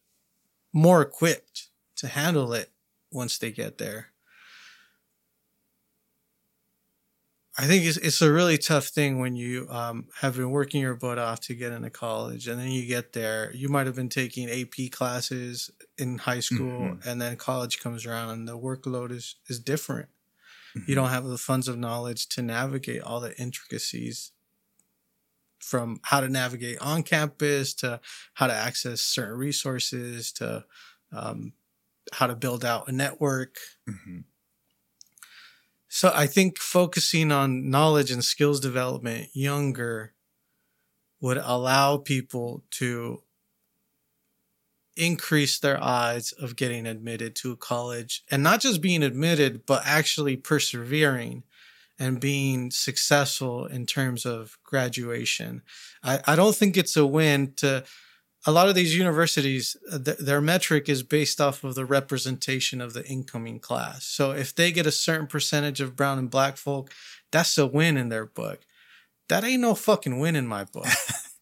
more 0.74 1.02
equipped 1.02 1.70
to 1.96 2.08
handle 2.08 2.54
it 2.54 2.72
once 3.12 3.38
they 3.38 3.52
get 3.52 3.78
there. 3.78 4.08
I 7.60 7.66
think 7.66 7.86
it's, 7.86 7.98
it's 7.98 8.22
a 8.22 8.32
really 8.32 8.60
tough 8.60 8.86
thing 8.88 9.20
when 9.20 9.36
you 9.36 9.68
um, 9.72 10.06
have 10.22 10.36
been 10.36 10.52
working 10.52 10.82
your 10.82 10.94
butt 10.94 11.18
off 11.18 11.40
to 11.42 11.56
get 11.56 11.72
into 11.72 11.90
college 11.90 12.48
and 12.48 12.60
then 12.60 12.70
you 12.70 12.86
get 12.86 13.14
there. 13.14 13.52
You 13.56 13.68
might 13.68 13.88
have 13.88 13.96
been 13.96 14.10
taking 14.10 14.48
AP 14.48 14.92
classes 14.92 15.72
in 15.98 16.20
high 16.20 16.42
school 16.42 16.82
mm-hmm. 16.82 17.10
and 17.10 17.20
then 17.20 17.36
college 17.36 17.80
comes 17.80 18.06
around 18.06 18.30
and 18.30 18.48
the 18.48 18.60
workload 18.60 19.12
is, 19.12 19.38
is 19.48 19.60
different. 19.60 20.10
Mm-hmm. 20.78 20.90
You 20.90 20.96
don't 20.96 21.10
have 21.10 21.24
the 21.24 21.40
funds 21.40 21.68
of 21.68 21.80
knowledge 21.80 22.28
to 22.30 22.44
navigate 22.44 23.02
all 23.02 23.20
the 23.20 23.36
intricacies 23.40 24.34
from 25.60 26.00
how 26.04 26.22
to 26.22 26.30
navigate 26.30 26.78
on 26.80 27.02
campus 27.02 27.74
to 27.74 28.00
how 28.36 28.46
to 28.46 28.54
access 28.54 29.02
certain 29.02 29.36
resources 29.36 30.32
to 30.34 30.64
um, 31.12 31.54
how 32.14 32.28
to 32.28 32.36
build 32.36 32.64
out 32.64 32.88
a 32.88 32.92
network. 32.92 33.58
Mm-hmm. 33.90 34.20
So 35.90 36.12
I 36.14 36.28
think 36.28 36.58
focusing 36.58 37.32
on 37.32 37.70
knowledge 37.70 38.12
and 38.12 38.24
skills 38.24 38.60
development 38.60 39.30
younger 39.34 40.14
would 41.22 41.38
allow 41.38 41.98
people 41.98 42.64
to 42.72 43.24
increase 44.96 45.60
their 45.60 45.82
odds 45.82 46.32
of 46.32 46.56
getting 46.56 46.86
admitted 46.86 47.36
to 47.36 47.52
a 47.52 47.58
college 47.58 48.24
and 48.30 48.44
not 48.44 48.60
just 48.60 48.82
being 48.82 49.04
admitted, 49.04 49.66
but 49.66 49.84
actually 49.86 50.36
persevering 50.36 51.44
and 52.00 52.20
being 52.20 52.70
successful 52.72 53.66
in 53.66 53.86
terms 53.86 54.26
of 54.26 54.58
graduation. 54.64 55.62
I, 56.04 56.20
I 56.26 56.36
don't 56.36 56.56
think 56.56 56.78
it's 56.78 56.98
a 56.98 57.06
win 57.06 57.54
to 57.58 57.84
a 58.48 58.52
lot 58.52 58.70
of 58.70 58.76
these 58.76 58.96
universities, 58.96 59.76
uh, 59.92 60.00
th- 60.00 60.20
their 60.20 60.40
metric 60.40 60.88
is 60.88 61.04
based 61.04 61.42
off 61.42 61.66
of 61.66 61.76
the 61.76 61.86
representation 61.86 62.80
of 62.80 62.94
the 62.94 63.06
incoming 63.06 63.60
class. 63.60 64.06
So 64.06 64.32
if 64.32 64.56
they 64.56 64.72
get 64.72 64.88
a 64.88 64.92
certain 64.92 65.28
percentage 65.28 65.82
of 65.82 65.98
brown 65.98 66.18
and 66.18 66.30
black 66.30 66.56
folk, 66.56 66.94
that's 67.30 67.58
a 67.58 67.68
win 67.68 67.98
in 67.98 68.08
their 68.08 68.26
book. 68.26 68.62
That 69.28 69.44
ain't 69.44 69.62
no 69.62 69.76
fucking 69.76 70.18
win 70.18 70.38
in 70.38 70.48
my 70.48 70.64
book. 70.64 70.88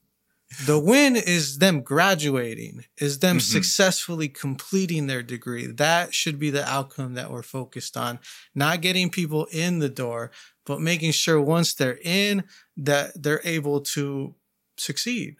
the 0.65 0.79
win 0.79 1.15
is 1.15 1.59
them 1.59 1.81
graduating, 1.81 2.85
is 2.97 3.19
them 3.19 3.37
mm-hmm. 3.37 3.53
successfully 3.53 4.27
completing 4.27 5.05
their 5.05 5.21
degree. 5.21 5.67
That 5.67 6.11
should 6.11 6.39
be 6.39 6.49
the 6.49 6.67
outcome 6.67 7.13
that 7.13 7.29
we're 7.29 7.43
focused 7.43 7.95
on. 7.95 8.17
Not 8.55 8.81
getting 8.81 9.11
people 9.11 9.45
in 9.51 9.77
the 9.77 9.89
door, 9.89 10.31
but 10.65 10.81
making 10.81 11.11
sure 11.11 11.39
once 11.39 11.75
they're 11.75 11.99
in 12.03 12.45
that 12.77 13.21
they're 13.21 13.41
able 13.43 13.81
to 13.81 14.33
succeed, 14.75 15.35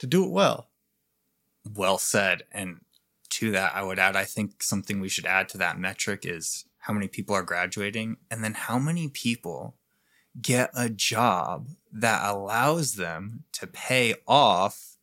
to 0.00 0.06
do 0.06 0.22
it 0.26 0.30
well 0.30 0.68
well 1.74 1.98
said. 1.98 2.42
And 2.52 2.80
to 3.30 3.50
that, 3.52 3.74
I 3.74 3.82
would 3.82 3.98
add, 3.98 4.16
I 4.16 4.24
think 4.24 4.62
something 4.62 5.00
we 5.00 5.08
should 5.08 5.26
add 5.26 5.48
to 5.50 5.58
that 5.58 5.78
metric 5.78 6.24
is 6.24 6.64
how 6.78 6.92
many 6.92 7.08
people 7.08 7.34
are 7.34 7.42
graduating 7.42 8.16
and 8.30 8.42
then 8.42 8.54
how 8.54 8.78
many 8.78 9.08
people 9.08 9.76
get 10.40 10.70
a 10.74 10.88
job 10.88 11.68
that 11.92 12.22
allows 12.24 12.94
them 12.94 13.44
to 13.52 13.66
pay 13.66 14.14
off 14.26 14.96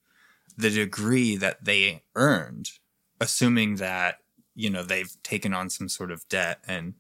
the 0.57 0.69
degree 0.69 1.35
that 1.35 1.65
they 1.65 2.03
earned, 2.15 2.71
assuming 3.19 3.75
that, 3.75 4.19
you 4.55 4.69
know, 4.69 4.83
they've 4.83 5.15
taken 5.21 5.53
on 5.53 5.69
some 5.69 5.89
sort 5.89 6.11
of 6.11 6.27
debt 6.29 6.59
and 6.67 6.93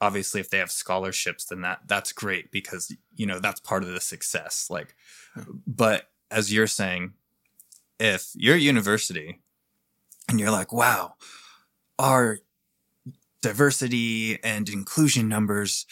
obviously 0.00 0.40
if 0.40 0.50
they 0.50 0.58
have 0.58 0.70
scholarships 0.70 1.44
then 1.44 1.60
that 1.60 1.80
that's 1.86 2.12
great 2.12 2.50
because 2.50 2.94
you 3.14 3.26
know 3.26 3.38
that's 3.38 3.60
part 3.60 3.82
of 3.82 3.90
the 3.90 4.00
success 4.00 4.68
like 4.70 4.94
but 5.66 6.08
as 6.30 6.52
you're 6.52 6.66
saying 6.66 7.12
if 8.00 8.30
you're 8.34 8.56
a 8.56 8.58
university 8.58 9.40
and 10.28 10.40
you're 10.40 10.50
like, 10.50 10.72
wow, 10.72 11.14
our 11.98 12.38
diversity 13.42 14.42
and 14.42 14.68
inclusion 14.68 15.28
numbers 15.28 15.86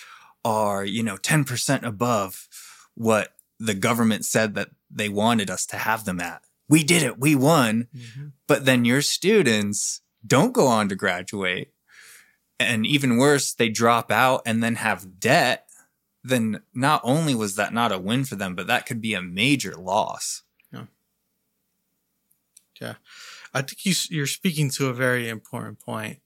are, 0.44 0.85
you 0.85 1.03
know, 1.03 1.16
10% 1.16 1.83
above 1.83 2.49
what 2.94 3.35
the 3.61 3.75
government 3.75 4.25
said 4.25 4.55
that 4.55 4.71
they 4.90 5.09
wanted 5.09 5.51
us 5.51 5.66
to 5.66 5.77
have 5.77 6.05
them 6.05 6.21
at. 6.21 6.42
We 6.68 6.83
did 6.83 7.03
it. 7.03 7.18
We 7.18 7.35
won. 7.35 7.88
Mm-hmm. 7.94 8.29
But 8.47 8.64
then 8.64 8.85
your 8.85 9.03
students 9.03 10.01
don't 10.27 10.53
go 10.53 10.66
on 10.66 10.88
to 10.88 10.94
graduate. 10.94 11.73
And 12.59 12.87
even 12.87 13.18
worse, 13.18 13.53
they 13.53 13.68
drop 13.68 14.11
out 14.11 14.42
and 14.47 14.62
then 14.62 14.77
have 14.77 15.21
debt. 15.21 15.68
Then 16.25 16.62
not 16.75 17.01
only 17.05 17.35
was 17.35 17.57
that 17.57 17.73
not 17.73 17.92
a 17.92 17.99
win 17.99 18.25
for 18.25 18.37
them, 18.37 18.55
but 18.55 18.66
that 18.66 18.87
could 18.87 19.01
be 19.01 19.14
a 19.14 19.23
major 19.23 19.75
loss. 19.77 20.42
Yeah. 22.81 22.95
I 23.55 23.62
think 23.62 23.85
you, 23.85 23.95
you're 24.11 24.27
speaking 24.27 24.71
to 24.73 24.88
a 24.88 24.95
very 24.95 25.29
important 25.29 25.81
point. 25.81 26.21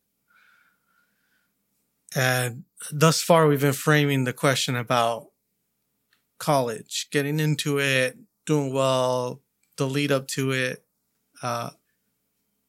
And 2.14 2.64
thus 2.90 3.22
far, 3.22 3.46
we've 3.46 3.60
been 3.60 3.72
framing 3.72 4.24
the 4.24 4.32
question 4.32 4.76
about 4.76 5.28
college, 6.38 7.08
getting 7.10 7.40
into 7.40 7.78
it, 7.78 8.18
doing 8.44 8.72
well, 8.72 9.40
the 9.76 9.86
lead 9.86 10.12
up 10.12 10.28
to 10.28 10.50
it. 10.52 10.84
Uh, 11.42 11.70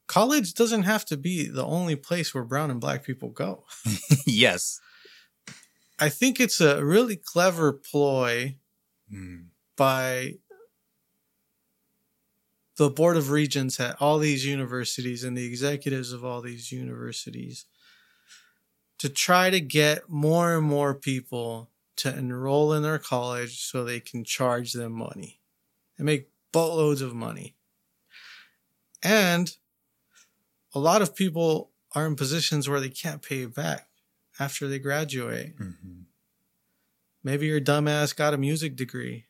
college 0.07 0.53
doesn't 0.53 0.83
have 0.83 1.03
to 1.05 1.17
be 1.17 1.47
the 1.47 1.65
only 1.65 1.95
place 1.95 2.33
where 2.33 2.43
brown 2.43 2.71
and 2.71 2.79
black 2.79 3.03
people 3.03 3.29
go. 3.29 3.65
yes. 4.25 4.79
I 5.99 6.09
think 6.09 6.39
it's 6.39 6.61
a 6.61 6.83
really 6.83 7.15
clever 7.15 7.73
ploy 7.73 8.57
mm. 9.11 9.45
by 9.75 10.35
the 12.77 12.89
board 12.89 13.17
of 13.17 13.29
regents 13.29 13.79
at 13.79 13.95
all 14.01 14.17
these 14.17 14.45
universities 14.45 15.23
and 15.23 15.37
the 15.37 15.45
executives 15.45 16.11
of 16.11 16.25
all 16.25 16.41
these 16.41 16.71
universities 16.71 17.65
to 18.97 19.09
try 19.09 19.49
to 19.49 19.59
get 19.59 20.09
more 20.09 20.55
and 20.57 20.65
more 20.65 20.95
people 20.95 21.69
to 21.97 22.15
enroll 22.17 22.73
in 22.73 22.81
their 22.81 22.97
college 22.97 23.61
so 23.61 23.83
they 23.83 23.99
can 23.99 24.23
charge 24.23 24.73
them 24.73 24.91
money 24.93 25.39
and 25.97 26.05
make 26.05 26.29
boatloads 26.51 27.01
of 27.01 27.13
money. 27.13 27.55
And 29.03 29.55
a 30.73 30.79
lot 30.79 31.01
of 31.01 31.15
people 31.15 31.71
are 31.93 32.07
in 32.07 32.15
positions 32.15 32.67
where 32.67 32.79
they 32.79 32.89
can't 32.89 33.21
pay 33.21 33.41
it 33.43 33.53
back 33.53 33.87
after 34.39 34.67
they 34.67 34.79
graduate. 34.79 35.55
Mm-hmm. 35.57 36.01
Maybe 37.23 37.45
your 37.47 37.61
dumbass 37.61 38.15
got 38.15 38.33
a 38.33 38.37
music 38.37 38.75
degree 38.75 39.25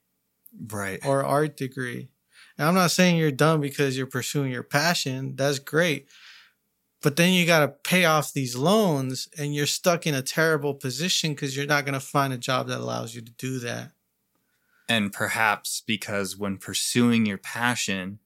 Right. 0.68 1.04
or 1.06 1.26
art 1.26 1.58
degree. 1.58 2.10
And 2.58 2.68
I'm 2.68 2.76
not 2.76 2.92
saying 2.92 3.18
you're 3.18 3.32
dumb 3.32 3.62
because 3.62 3.98
you're 3.98 4.08
pursuing 4.08 4.52
your 4.52 4.64
passion. 4.64 5.36
That's 5.36 5.60
great. 5.60 6.08
But 7.02 7.18
then 7.18 7.34
you 7.34 7.46
got 7.46 7.60
to 7.60 7.68
pay 7.68 8.06
off 8.06 8.32
these 8.32 8.56
loans 8.56 9.28
and 9.38 9.54
you're 9.54 9.66
stuck 9.66 10.08
in 10.08 10.16
a 10.16 10.22
terrible 10.22 10.74
position 10.74 11.32
because 11.32 11.56
you're 11.56 11.66
not 11.66 11.86
going 11.86 11.94
to 11.94 12.00
find 12.00 12.32
a 12.32 12.38
job 12.38 12.68
that 12.68 12.80
allows 12.80 13.14
you 13.14 13.22
to 13.22 13.32
do 13.34 13.60
that. 13.60 13.92
And 14.88 15.12
perhaps 15.12 15.84
because 15.86 16.38
when 16.38 16.58
pursuing 16.58 17.26
your 17.26 17.38
passion, 17.38 18.20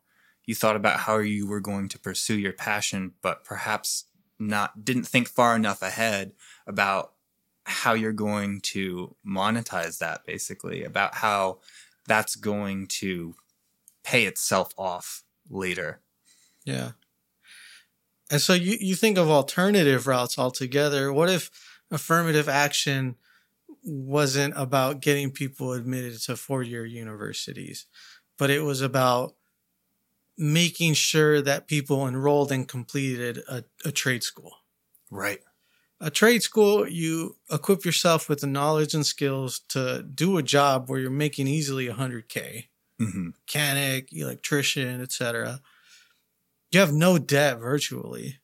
you 0.46 0.54
thought 0.54 0.76
about 0.76 1.02
how 1.02 1.18
you 1.20 1.48
were 1.48 1.60
going 1.60 1.90
to 1.90 2.00
pursue 2.00 2.38
your 2.38 2.54
passion, 2.54 3.14
but 3.22 3.44
perhaps 3.44 4.06
not 4.40 4.86
didn't 4.86 5.06
think 5.08 5.28
far 5.28 5.56
enough 5.56 5.82
ahead 5.82 6.34
about 6.68 7.14
how 7.66 7.94
you're 7.94 8.14
going 8.14 8.62
to 8.62 9.16
monetize 9.28 9.98
that 9.98 10.26
basically, 10.26 10.84
about 10.84 11.16
how 11.16 11.60
that's 12.08 12.36
going 12.36 12.88
to 12.88 13.36
pay 14.08 14.24
itself 14.24 14.74
off 14.78 15.24
later. 15.50 16.00
Yeah. 16.66 16.92
And 18.32 18.42
so 18.42 18.54
you, 18.54 18.78
you 18.80 18.96
think 18.96 19.18
of 19.18 19.30
alternative 19.30 20.08
routes 20.08 20.40
altogether. 20.40 21.12
What 21.12 21.30
if 21.30 21.52
affirmative 21.92 22.48
action 22.48 23.16
wasn't 23.84 24.54
about 24.56 25.02
getting 25.02 25.32
people 25.32 25.74
admitted 25.74 26.22
to 26.22 26.38
four 26.38 26.64
year 26.64 26.86
universities, 26.86 27.86
but 28.38 28.50
it 28.50 28.62
was 28.62 28.80
about 28.82 29.36
making 30.38 30.94
sure 30.94 31.42
that 31.42 31.68
people 31.68 32.08
enrolled 32.08 32.52
and 32.52 32.66
completed 32.66 33.40
a, 33.50 33.66
a 33.84 33.92
trade 33.92 34.24
school? 34.24 34.54
Right. 35.12 35.42
A 36.00 36.10
trade 36.10 36.44
school, 36.44 36.88
you 36.88 37.36
equip 37.52 37.84
yourself 37.84 38.30
with 38.30 38.40
the 38.40 38.48
knowledge 38.48 38.94
and 38.94 39.06
skills 39.06 39.60
to 39.70 40.02
do 40.04 40.38
a 40.38 40.44
job 40.44 40.90
where 40.90 41.00
you're 41.00 41.10
making 41.10 41.48
easily 41.48 41.88
100K 41.88 42.68
hmm 43.00 43.30
mechanic, 43.30 44.10
electrician, 44.12 45.02
etc. 45.02 45.62
You 46.72 46.80
have 46.80 46.94
no 46.94 47.18
debt 47.18 47.60
virtually 47.60 48.40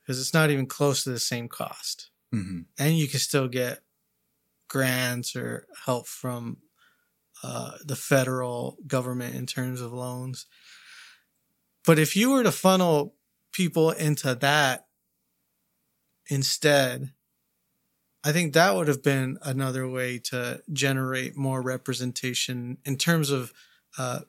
because 0.00 0.20
it's 0.20 0.34
not 0.34 0.50
even 0.50 0.66
close 0.66 1.04
to 1.04 1.10
the 1.10 1.20
same 1.20 1.48
cost. 1.48 2.10
hmm 2.32 2.60
And 2.78 2.98
you 2.98 3.08
can 3.08 3.20
still 3.20 3.48
get 3.48 3.80
grants 4.68 5.36
or 5.36 5.66
help 5.84 6.06
from 6.06 6.58
uh, 7.42 7.72
the 7.84 7.96
federal 7.96 8.78
government 8.86 9.34
in 9.34 9.46
terms 9.46 9.80
of 9.80 9.92
loans. 9.92 10.46
But 11.84 11.98
if 11.98 12.16
you 12.16 12.30
were 12.30 12.42
to 12.42 12.52
funnel 12.52 13.14
people 13.52 13.90
into 13.90 14.34
that 14.36 14.86
instead, 16.28 17.12
I 18.24 18.32
think 18.32 18.52
that 18.54 18.74
would 18.74 18.86
have 18.88 19.02
been 19.02 19.38
another 19.42 19.88
way 19.88 20.18
to 20.30 20.62
generate 20.72 21.36
more 21.36 21.60
representation 21.60 22.78
in 22.84 22.96
terms 22.96 23.30
of 23.30 23.52
uh, 23.98 24.20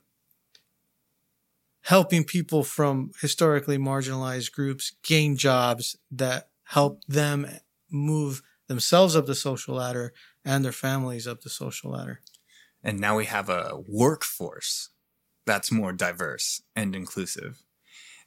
helping 1.82 2.24
people 2.24 2.64
from 2.64 3.12
historically 3.22 3.78
marginalized 3.78 4.52
groups 4.52 4.94
gain 5.04 5.36
jobs 5.36 5.98
that 6.12 6.50
help 6.66 7.04
them 7.06 7.46
move 7.92 8.42
themselves 8.68 9.16
up 9.16 9.26
the 9.26 9.36
social 9.36 9.76
ladder 9.76 10.14
and 10.46 10.64
their 10.64 10.72
families 10.72 11.28
up 11.28 11.42
the 11.42 11.50
social 11.50 11.92
ladder. 11.92 12.22
And 12.82 13.00
now 13.00 13.18
we 13.18 13.26
have 13.26 13.50
a 13.50 13.82
workforce 13.88 14.90
that's 15.46 15.72
more 15.72 15.92
diverse 15.92 16.62
and 16.76 16.96
inclusive. 16.96 17.64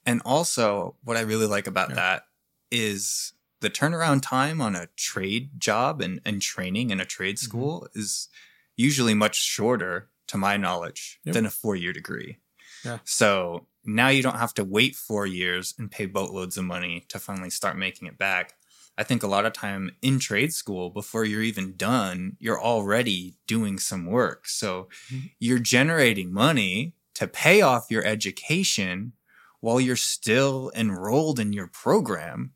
And 0.04 0.22
also, 0.24 0.96
what 1.02 1.16
I 1.16 1.20
really 1.22 1.46
like 1.46 1.66
about 1.66 1.90
Yeah. 1.90 1.96
that 1.96 2.22
is 2.70 3.32
the 3.60 3.70
turnaround 3.70 4.22
time 4.22 4.60
on 4.60 4.76
a 4.76 4.88
trade 4.96 5.58
job 5.58 6.00
and, 6.00 6.20
and 6.24 6.40
training 6.42 6.90
in 6.90 7.00
a 7.00 7.04
trade 7.06 7.36
Mm-hmm. 7.36 7.44
school 7.46 7.88
is 7.94 8.28
usually 8.76 9.14
much 9.14 9.36
shorter, 9.36 10.10
to 10.28 10.36
my 10.38 10.56
knowledge, 10.56 11.20
Yep. 11.24 11.34
than 11.34 11.46
a 11.46 11.50
four 11.50 11.76
year 11.76 11.92
degree. 11.92 12.38
Yeah. 12.84 12.98
So 13.04 13.66
now 13.84 14.08
you 14.08 14.22
don't 14.22 14.38
have 14.38 14.54
to 14.54 14.64
wait 14.64 14.96
four 14.96 15.26
years 15.26 15.74
and 15.78 15.90
pay 15.90 16.06
boatloads 16.06 16.56
of 16.56 16.64
money 16.64 17.04
to 17.08 17.18
finally 17.18 17.50
start 17.50 17.76
making 17.78 18.08
it 18.08 18.18
back. 18.18 18.54
I 18.98 19.02
think 19.04 19.22
a 19.22 19.26
lot 19.28 19.44
of 19.44 19.52
time 19.52 19.90
in 20.02 20.18
trade 20.18 20.52
school, 20.54 20.90
before 20.90 21.24
you're 21.24 21.42
even 21.42 21.76
done, 21.76 22.36
you're 22.40 22.60
already 22.60 23.34
doing 23.46 23.78
some 23.78 24.06
work. 24.06 24.48
So 24.48 24.88
Mhm. 25.10 25.32
you're 25.38 25.58
generating 25.58 26.32
money 26.32 26.94
to 27.14 27.26
pay 27.28 27.60
off 27.60 27.90
your 27.90 28.04
education 28.04 29.12
while 29.60 29.80
you're 29.80 29.96
still 29.96 30.70
enrolled 30.74 31.38
in 31.38 31.52
your 31.52 31.66
program. 31.66 32.52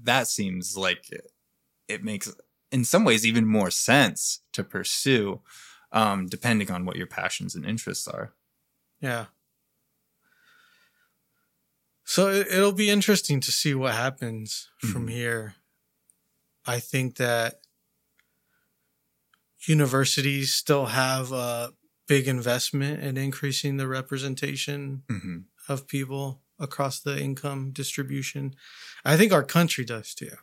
That 0.00 0.26
seems 0.28 0.76
like 0.76 1.10
it 1.88 2.02
makes, 2.02 2.32
in 2.72 2.84
some 2.84 3.04
ways, 3.04 3.26
even 3.26 3.46
more 3.46 3.70
sense 3.70 4.40
to 4.52 4.64
pursue, 4.64 5.42
um, 5.94 6.26
depending 6.26 6.70
on 6.70 6.84
what 6.84 6.96
your 6.96 7.06
passions 7.06 7.54
and 7.54 7.64
interests 7.64 8.06
are. 8.06 8.34
Yeah. 9.00 9.26
So 12.04 12.28
it, 12.28 12.48
it'll 12.50 12.72
be 12.72 12.90
interesting 12.90 13.40
to 13.40 13.50
see 13.50 13.74
what 13.74 13.94
happens 13.94 14.68
from 14.78 15.06
Mhm. 15.06 15.10
here. 15.12 15.54
I 16.66 16.80
think 16.80 17.16
that 17.16 17.60
universities 19.66 20.52
still 20.54 20.86
have 20.86 21.32
a 21.32 21.72
big 22.06 22.28
investment 22.28 23.02
in 23.02 23.16
increasing 23.16 23.76
the 23.78 23.88
representation 23.88 25.04
hmm 25.08 25.38
of 25.66 25.88
people 25.88 26.42
across 26.58 27.00
the 27.00 27.18
income 27.18 27.70
distribution. 27.72 28.54
I 29.02 29.16
think 29.16 29.32
our 29.32 29.42
country 29.42 29.82
does 29.86 30.12
too. 30.14 30.36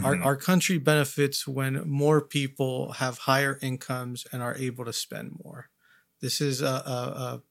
Our, 0.00 0.16
Mhm. 0.16 0.24
our 0.24 0.36
country 0.36 0.78
benefits 0.78 1.46
when 1.46 1.88
more 1.88 2.20
people 2.26 2.92
have 2.92 3.18
higher 3.18 3.58
incomes 3.60 4.26
and 4.32 4.42
are 4.42 4.56
able 4.56 4.84
to 4.86 4.92
spend 4.92 5.38
more. 5.44 5.70
This 6.20 6.40
is 6.40 6.60
a, 6.62 6.66
a, 6.66 6.72
a 7.36 7.42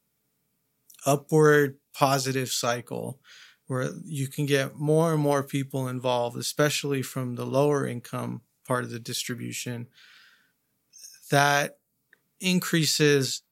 upward 1.06 1.78
positive 1.94 2.50
cycle 2.52 3.20
where 3.68 3.92
you 4.04 4.28
can 4.28 4.46
get 4.46 4.76
more 4.76 5.14
and 5.14 5.22
more 5.22 5.44
people 5.44 5.88
involved, 5.88 6.38
especially 6.38 7.02
from 7.02 7.36
the 7.36 7.46
lower 7.46 7.86
income 7.88 8.42
part 8.66 8.84
of 8.84 8.90
the 8.92 9.00
distribution. 9.00 9.88
That 11.30 11.80
increases 12.40 13.44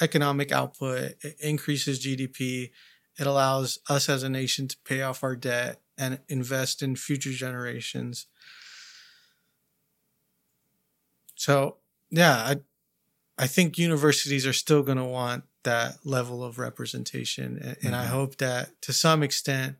economic 0.00 0.52
output, 0.52 1.14
it 1.22 1.36
increases 1.40 1.98
GDP. 2.00 2.72
It 3.18 3.26
allows 3.26 3.78
us 3.88 4.08
as 4.08 4.22
a 4.22 4.28
nation 4.28 4.68
to 4.68 4.76
pay 4.84 5.02
off 5.02 5.22
our 5.22 5.36
debt 5.36 5.80
and 5.96 6.20
invest 6.28 6.82
in 6.82 6.96
future 6.96 7.32
generations. 7.32 8.26
So, 11.36 11.78
yeah, 12.10 12.36
I 12.36 12.56
I 13.38 13.46
think 13.48 13.78
universities 13.78 14.46
are 14.46 14.52
still 14.52 14.82
going 14.82 14.98
to 14.98 15.04
want 15.04 15.44
that 15.64 16.06
level 16.06 16.44
of 16.44 16.58
representation, 16.58 17.58
and, 17.62 17.76
and 17.82 17.96
I 17.96 18.04
hope 18.04 18.36
that 18.38 18.80
to 18.82 18.92
some 18.92 19.22
extent 19.22 19.76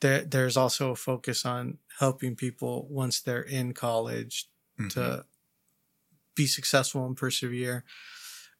there 0.00 0.22
there's 0.24 0.56
also 0.56 0.90
a 0.90 0.96
focus 0.96 1.44
on 1.44 1.78
helping 1.98 2.36
people 2.36 2.86
once 2.90 3.20
they're 3.20 3.42
in 3.42 3.72
college 3.72 4.48
Mhm. 4.78 4.90
to 4.90 5.24
be 6.34 6.46
successful 6.46 7.04
and 7.06 7.16
persevere, 7.16 7.84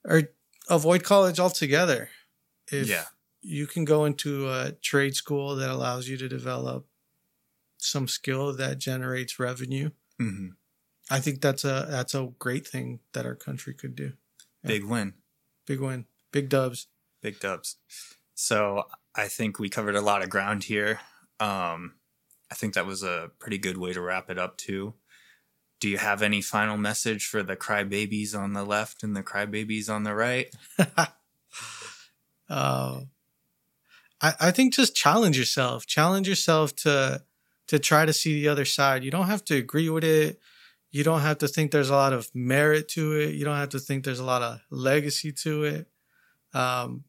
or 0.04 0.24
avoid 0.68 1.04
college 1.04 1.38
altogether. 1.40 2.10
If 2.70 2.88
Yeah. 2.88 3.06
you 3.40 3.66
can 3.66 3.84
go 3.84 4.04
into 4.04 4.48
a 4.50 4.72
trade 4.72 5.14
school 5.14 5.56
that 5.56 5.70
allows 5.70 6.08
you 6.08 6.16
to 6.18 6.28
develop 6.28 6.86
some 7.78 8.08
skill 8.08 8.52
that 8.56 8.78
generates 8.78 9.38
revenue, 9.38 9.90
Mhm. 10.20 10.56
I 11.10 11.20
think 11.20 11.40
that's 11.40 11.64
a 11.64 11.86
that's 11.88 12.14
a 12.14 12.32
great 12.38 12.66
thing 12.66 13.00
that 13.12 13.24
our 13.24 13.36
country 13.36 13.72
could 13.74 13.94
do. 13.94 14.16
Big 14.62 14.84
win. 14.84 15.14
Big 15.66 15.80
win, 15.80 16.06
big 16.32 16.48
dubs. 16.48 16.88
Big 17.22 17.38
dubs. 17.40 17.76
So 18.34 18.88
I 19.14 19.28
think 19.28 19.58
we 19.58 19.68
covered 19.68 19.96
a 19.96 20.00
lot 20.00 20.22
of 20.22 20.30
ground 20.30 20.64
here. 20.64 21.00
Um, 21.40 21.98
I 22.50 22.54
think 22.54 22.74
that 22.74 22.86
was 22.86 23.02
a 23.02 23.30
pretty 23.38 23.58
good 23.58 23.76
way 23.78 23.92
to 23.92 24.00
wrap 24.00 24.28
it 24.30 24.38
up 24.38 24.56
too. 24.56 24.94
Do 25.80 25.88
you 25.88 25.98
have 25.98 26.22
any 26.22 26.42
final 26.42 26.76
message 26.76 27.26
for 27.26 27.42
the 27.42 27.56
crybabies 27.56 28.34
on 28.36 28.52
the 28.52 28.64
left 28.64 29.02
and 29.04 29.14
the 29.16 29.22
crybabies 29.22 29.88
on 29.88 30.02
the 30.02 30.14
right? 30.14 30.52
uh, 32.48 33.00
I, 34.20 34.34
I 34.40 34.50
think 34.50 34.74
just 34.74 34.96
challenge 34.96 35.38
yourself. 35.38 35.86
Challenge 35.86 36.28
yourself 36.28 36.74
to 36.76 37.22
to 37.68 37.78
try 37.78 38.06
to 38.06 38.12
see 38.12 38.40
the 38.40 38.48
other 38.48 38.64
side. 38.64 39.04
You 39.04 39.10
don't 39.10 39.26
have 39.26 39.44
to 39.46 39.56
agree 39.56 39.90
with 39.90 40.04
it. 40.04 40.40
You 40.90 41.04
don't 41.04 41.20
have 41.20 41.38
to 41.38 41.48
think 41.48 41.70
there's 41.70 41.90
a 41.90 41.94
lot 41.94 42.14
of 42.14 42.30
merit 42.34 42.88
to 42.90 43.12
it. 43.12 43.34
You 43.34 43.44
don't 43.44 43.58
have 43.58 43.68
to 43.70 43.78
think 43.78 44.04
there's 44.04 44.20
a 44.20 44.24
lot 44.24 44.42
of 44.42 44.60
legacy 44.70 45.32
to 45.32 45.64
it. 45.64 45.86
Um, 46.54 47.04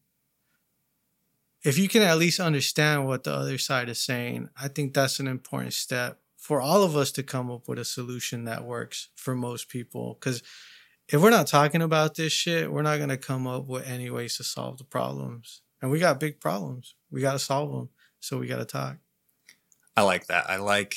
if 1.63 1.78
you 1.78 1.88
can 1.88 2.02
at 2.02 2.17
least 2.17 2.41
understand 2.41 3.08
what 3.08 3.23
the 3.23 3.34
other 3.34 3.58
side 3.58 3.88
is 3.88 3.99
saying, 3.99 4.49
I 4.62 4.67
think 4.67 4.93
that's 4.93 5.19
an 5.19 5.28
important 5.28 5.73
step 5.73 6.19
for 6.36 6.62
all 6.62 6.84
of 6.84 6.95
us 6.95 7.12
to 7.13 7.23
come 7.23 7.49
up 7.52 7.67
with 7.67 7.80
a 7.80 7.86
solution 7.86 8.45
that 8.45 8.65
works 8.65 9.10
for 9.15 9.36
most 9.36 9.69
people. 9.69 10.17
Because 10.19 10.41
if 11.12 11.22
we're 11.22 11.30
not 11.32 11.48
talking 11.48 11.82
about 11.82 12.15
this 12.15 12.32
shit, 12.32 12.72
we're 12.72 12.84
not 12.84 12.98
going 12.98 13.10
to 13.10 13.17
come 13.17 13.48
up 13.48 13.67
with 13.67 13.88
any 13.88 14.10
ways 14.10 14.38
to 14.38 14.43
solve 14.43 14.78
the 14.78 14.84
problems. 14.84 15.62
And 15.82 15.89
we 15.89 16.00
got 16.00 16.19
big 16.19 16.39
problems. 16.39 16.95
We 17.10 17.22
got 17.22 17.34
to 17.34 17.39
solve 17.39 17.72
them. 17.72 17.89
So 18.19 18.38
we 18.38 18.48
got 18.48 18.58
to 18.58 18.65
talk. 18.65 18.98
I 19.98 20.04
like 20.04 20.28
that. 20.28 20.50
I 20.50 20.58
like 20.58 20.95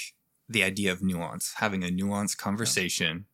the 0.48 0.62
idea 0.64 0.92
of 0.92 1.02
nuance, 1.02 1.54
having 1.56 1.82
a 1.82 1.88
nuanced 1.88 2.36
conversation 2.36 3.26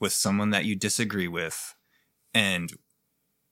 with 0.00 0.12
someone 0.12 0.50
that 0.50 0.64
you 0.64 0.74
disagree 0.74 1.28
with 1.28 1.74
and 2.32 2.70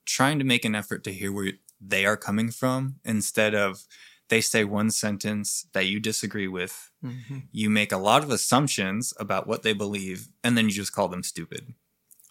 trying 0.04 0.38
to 0.40 0.44
make 0.44 0.64
an 0.64 0.74
effort 0.74 1.04
to 1.04 1.12
hear 1.12 1.32
where 1.32 1.52
they 1.80 2.04
are 2.04 2.16
coming 2.16 2.50
from 2.50 2.96
instead 3.04 3.54
of 3.54 3.84
they 4.28 4.40
say 4.40 4.64
one 4.64 4.90
sentence 4.90 5.66
that 5.72 5.86
you 5.86 6.00
disagree 6.00 6.48
with. 6.48 6.90
Mm-hmm. 7.04 7.38
You 7.52 7.70
make 7.70 7.92
a 7.92 7.98
lot 7.98 8.24
of 8.24 8.30
assumptions 8.30 9.12
about 9.20 9.46
what 9.46 9.62
they 9.62 9.72
believe 9.72 10.28
and 10.42 10.56
then 10.56 10.64
you 10.64 10.72
just 10.72 10.92
call 10.92 11.08
them 11.08 11.22
stupid. 11.22 11.74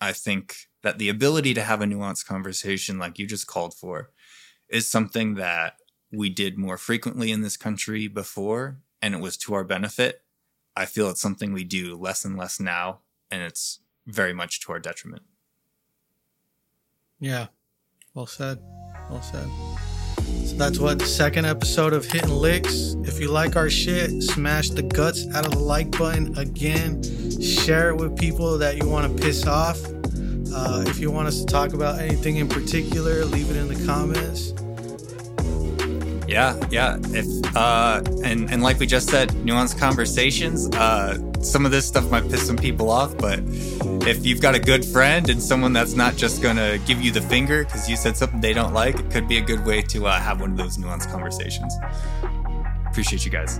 I 0.01 0.13
think 0.13 0.55
that 0.81 0.97
the 0.97 1.09
ability 1.09 1.53
to 1.53 1.61
have 1.61 1.81
a 1.81 1.85
nuanced 1.85 2.25
conversation 2.25 2.97
like 2.97 3.19
you 3.19 3.27
just 3.27 3.45
called 3.45 3.75
for 3.75 4.09
is 4.67 4.87
something 4.87 5.35
that 5.35 5.75
we 6.11 6.29
did 6.29 6.57
more 6.57 6.77
frequently 6.77 7.31
in 7.31 7.41
this 7.41 7.55
country 7.55 8.07
before 8.07 8.79
and 9.01 9.13
it 9.13 9.21
was 9.21 9.37
to 9.37 9.53
our 9.53 9.63
benefit. 9.63 10.23
I 10.75 10.85
feel 10.85 11.09
it's 11.09 11.21
something 11.21 11.53
we 11.53 11.63
do 11.63 11.95
less 11.95 12.25
and 12.25 12.35
less 12.35 12.59
now 12.59 13.01
and 13.29 13.43
it's 13.43 13.79
very 14.07 14.33
much 14.33 14.59
to 14.61 14.71
our 14.71 14.79
detriment. 14.79 15.21
Yeah. 17.19 17.47
Well 18.15 18.25
said. 18.25 18.59
Well 19.09 19.21
said. 19.21 19.47
So 20.45 20.55
that's 20.55 20.79
what 20.79 20.99
the 20.99 21.05
second 21.05 21.45
episode 21.45 21.93
of 21.93 22.05
Hittin' 22.05 22.35
Licks. 22.35 22.95
If 23.03 23.19
you 23.19 23.29
like 23.29 23.55
our 23.55 23.69
shit, 23.69 24.23
smash 24.23 24.69
the 24.69 24.83
guts 24.83 25.27
out 25.33 25.45
of 25.45 25.51
the 25.51 25.59
like 25.59 25.91
button 25.97 26.37
again. 26.37 27.01
Share 27.41 27.89
it 27.89 27.95
with 27.95 28.17
people 28.17 28.57
that 28.57 28.77
you 28.77 28.87
want 28.87 29.15
to 29.15 29.23
piss 29.23 29.45
off. 29.47 29.79
Uh, 30.53 30.83
if 30.87 30.99
you 30.99 31.11
want 31.11 31.27
us 31.27 31.39
to 31.39 31.45
talk 31.45 31.73
about 31.73 31.99
anything 31.99 32.37
in 32.37 32.47
particular, 32.49 33.23
leave 33.25 33.49
it 33.49 33.55
in 33.55 33.67
the 33.67 33.85
comments. 33.85 34.53
Yeah, 36.31 36.55
yeah. 36.71 36.97
If 37.09 37.27
uh, 37.57 38.01
and 38.23 38.49
and 38.49 38.63
like 38.63 38.79
we 38.79 38.87
just 38.87 39.09
said, 39.09 39.31
nuanced 39.43 39.77
conversations. 39.77 40.69
Uh, 40.69 41.17
some 41.41 41.65
of 41.65 41.71
this 41.71 41.85
stuff 41.85 42.09
might 42.09 42.23
piss 42.29 42.47
some 42.47 42.55
people 42.55 42.89
off, 42.89 43.17
but 43.17 43.39
if 44.07 44.25
you've 44.25 44.39
got 44.39 44.55
a 44.55 44.59
good 44.59 44.85
friend 44.85 45.29
and 45.29 45.43
someone 45.43 45.73
that's 45.73 45.93
not 45.93 46.15
just 46.15 46.41
gonna 46.41 46.77
give 46.85 47.01
you 47.01 47.11
the 47.11 47.19
finger 47.19 47.65
because 47.65 47.89
you 47.89 47.97
said 47.97 48.15
something 48.15 48.39
they 48.39 48.53
don't 48.53 48.73
like, 48.73 48.97
it 48.97 49.11
could 49.11 49.27
be 49.27 49.39
a 49.39 49.41
good 49.41 49.65
way 49.65 49.81
to 49.81 50.07
uh, 50.07 50.17
have 50.21 50.39
one 50.39 50.51
of 50.51 50.57
those 50.57 50.77
nuanced 50.77 51.11
conversations. 51.11 51.73
Appreciate 52.87 53.25
you 53.25 53.31
guys. 53.31 53.59